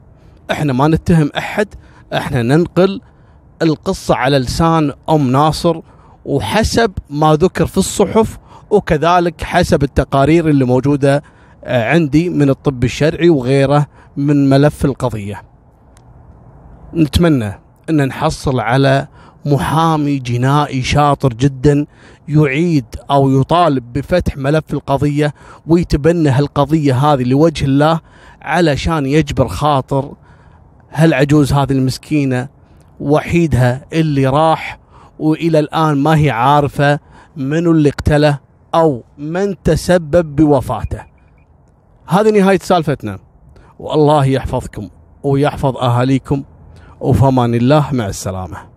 إحنا 0.51 0.73
ما 0.73 0.89
نتهم 0.89 1.31
أحد 1.39 1.69
إحنا 2.13 2.43
ننقل 2.43 3.01
القصة 3.63 4.15
على 4.15 4.39
لسان 4.39 4.93
أم 5.11 5.31
ناصر 5.33 5.81
وحسب 6.25 6.93
ما 7.11 7.35
ذكر 7.35 7.67
في 7.67 7.79
الصحف 7.79 8.39
وكذلك 8.71 9.43
حسب 9.43 9.83
التقارير 9.83 10.49
اللي 10.49 10.65
موجودة 10.65 11.23
آه، 11.65 11.91
عندي 11.91 12.31
من 12.31 12.51
الطب 12.51 12.85
الشرعي 12.85 13.29
وغيره 13.29 13.87
من 14.17 14.49
ملف 14.49 14.85
القضية. 14.85 15.43
نتمنى. 16.95 17.62
أن 17.91 18.07
نحصل 18.07 18.61
على 18.61 19.09
محامي 19.47 20.19
جنائي 20.19 20.83
شاطر 20.83 21.35
جدا 21.35 21.87
يعيد 22.29 22.85
أو 23.11 23.41
يطالب 23.41 23.93
بفتح 23.93 24.37
ملف 24.37 24.73
القضية 24.73 25.35
ويتبنى 25.67 26.29
هالقضية 26.29 26.95
هذه 26.95 27.23
لوجه 27.23 27.65
الله 27.65 28.01
علشان 28.43 29.07
يجبر 29.07 29.49
خاطر 29.49 30.13
هالعجوز 30.91 31.53
هذه 31.53 31.73
المسكينة 31.73 32.49
وحيدها 33.01 33.85
اللي 33.93 34.27
راح 34.27 34.79
وإلى 35.19 35.59
الآن 35.59 35.97
ما 35.99 36.17
هي 36.17 36.31
عارفة 36.31 36.99
منو 37.37 37.71
اللي 37.71 37.89
اقتله 37.89 38.39
أو 38.75 39.05
من 39.19 39.63
تسبب 39.63 40.37
بوفاته. 40.37 41.05
هذه 42.07 42.31
نهاية 42.31 42.59
سالفتنا 42.59 43.19
والله 43.79 44.25
يحفظكم 44.25 44.89
ويحفظ 45.23 45.77
أهاليكم 45.77 46.43
وفمان 47.03 47.55
الله 47.55 47.93
مع 47.93 48.07
السلامة. 48.07 48.72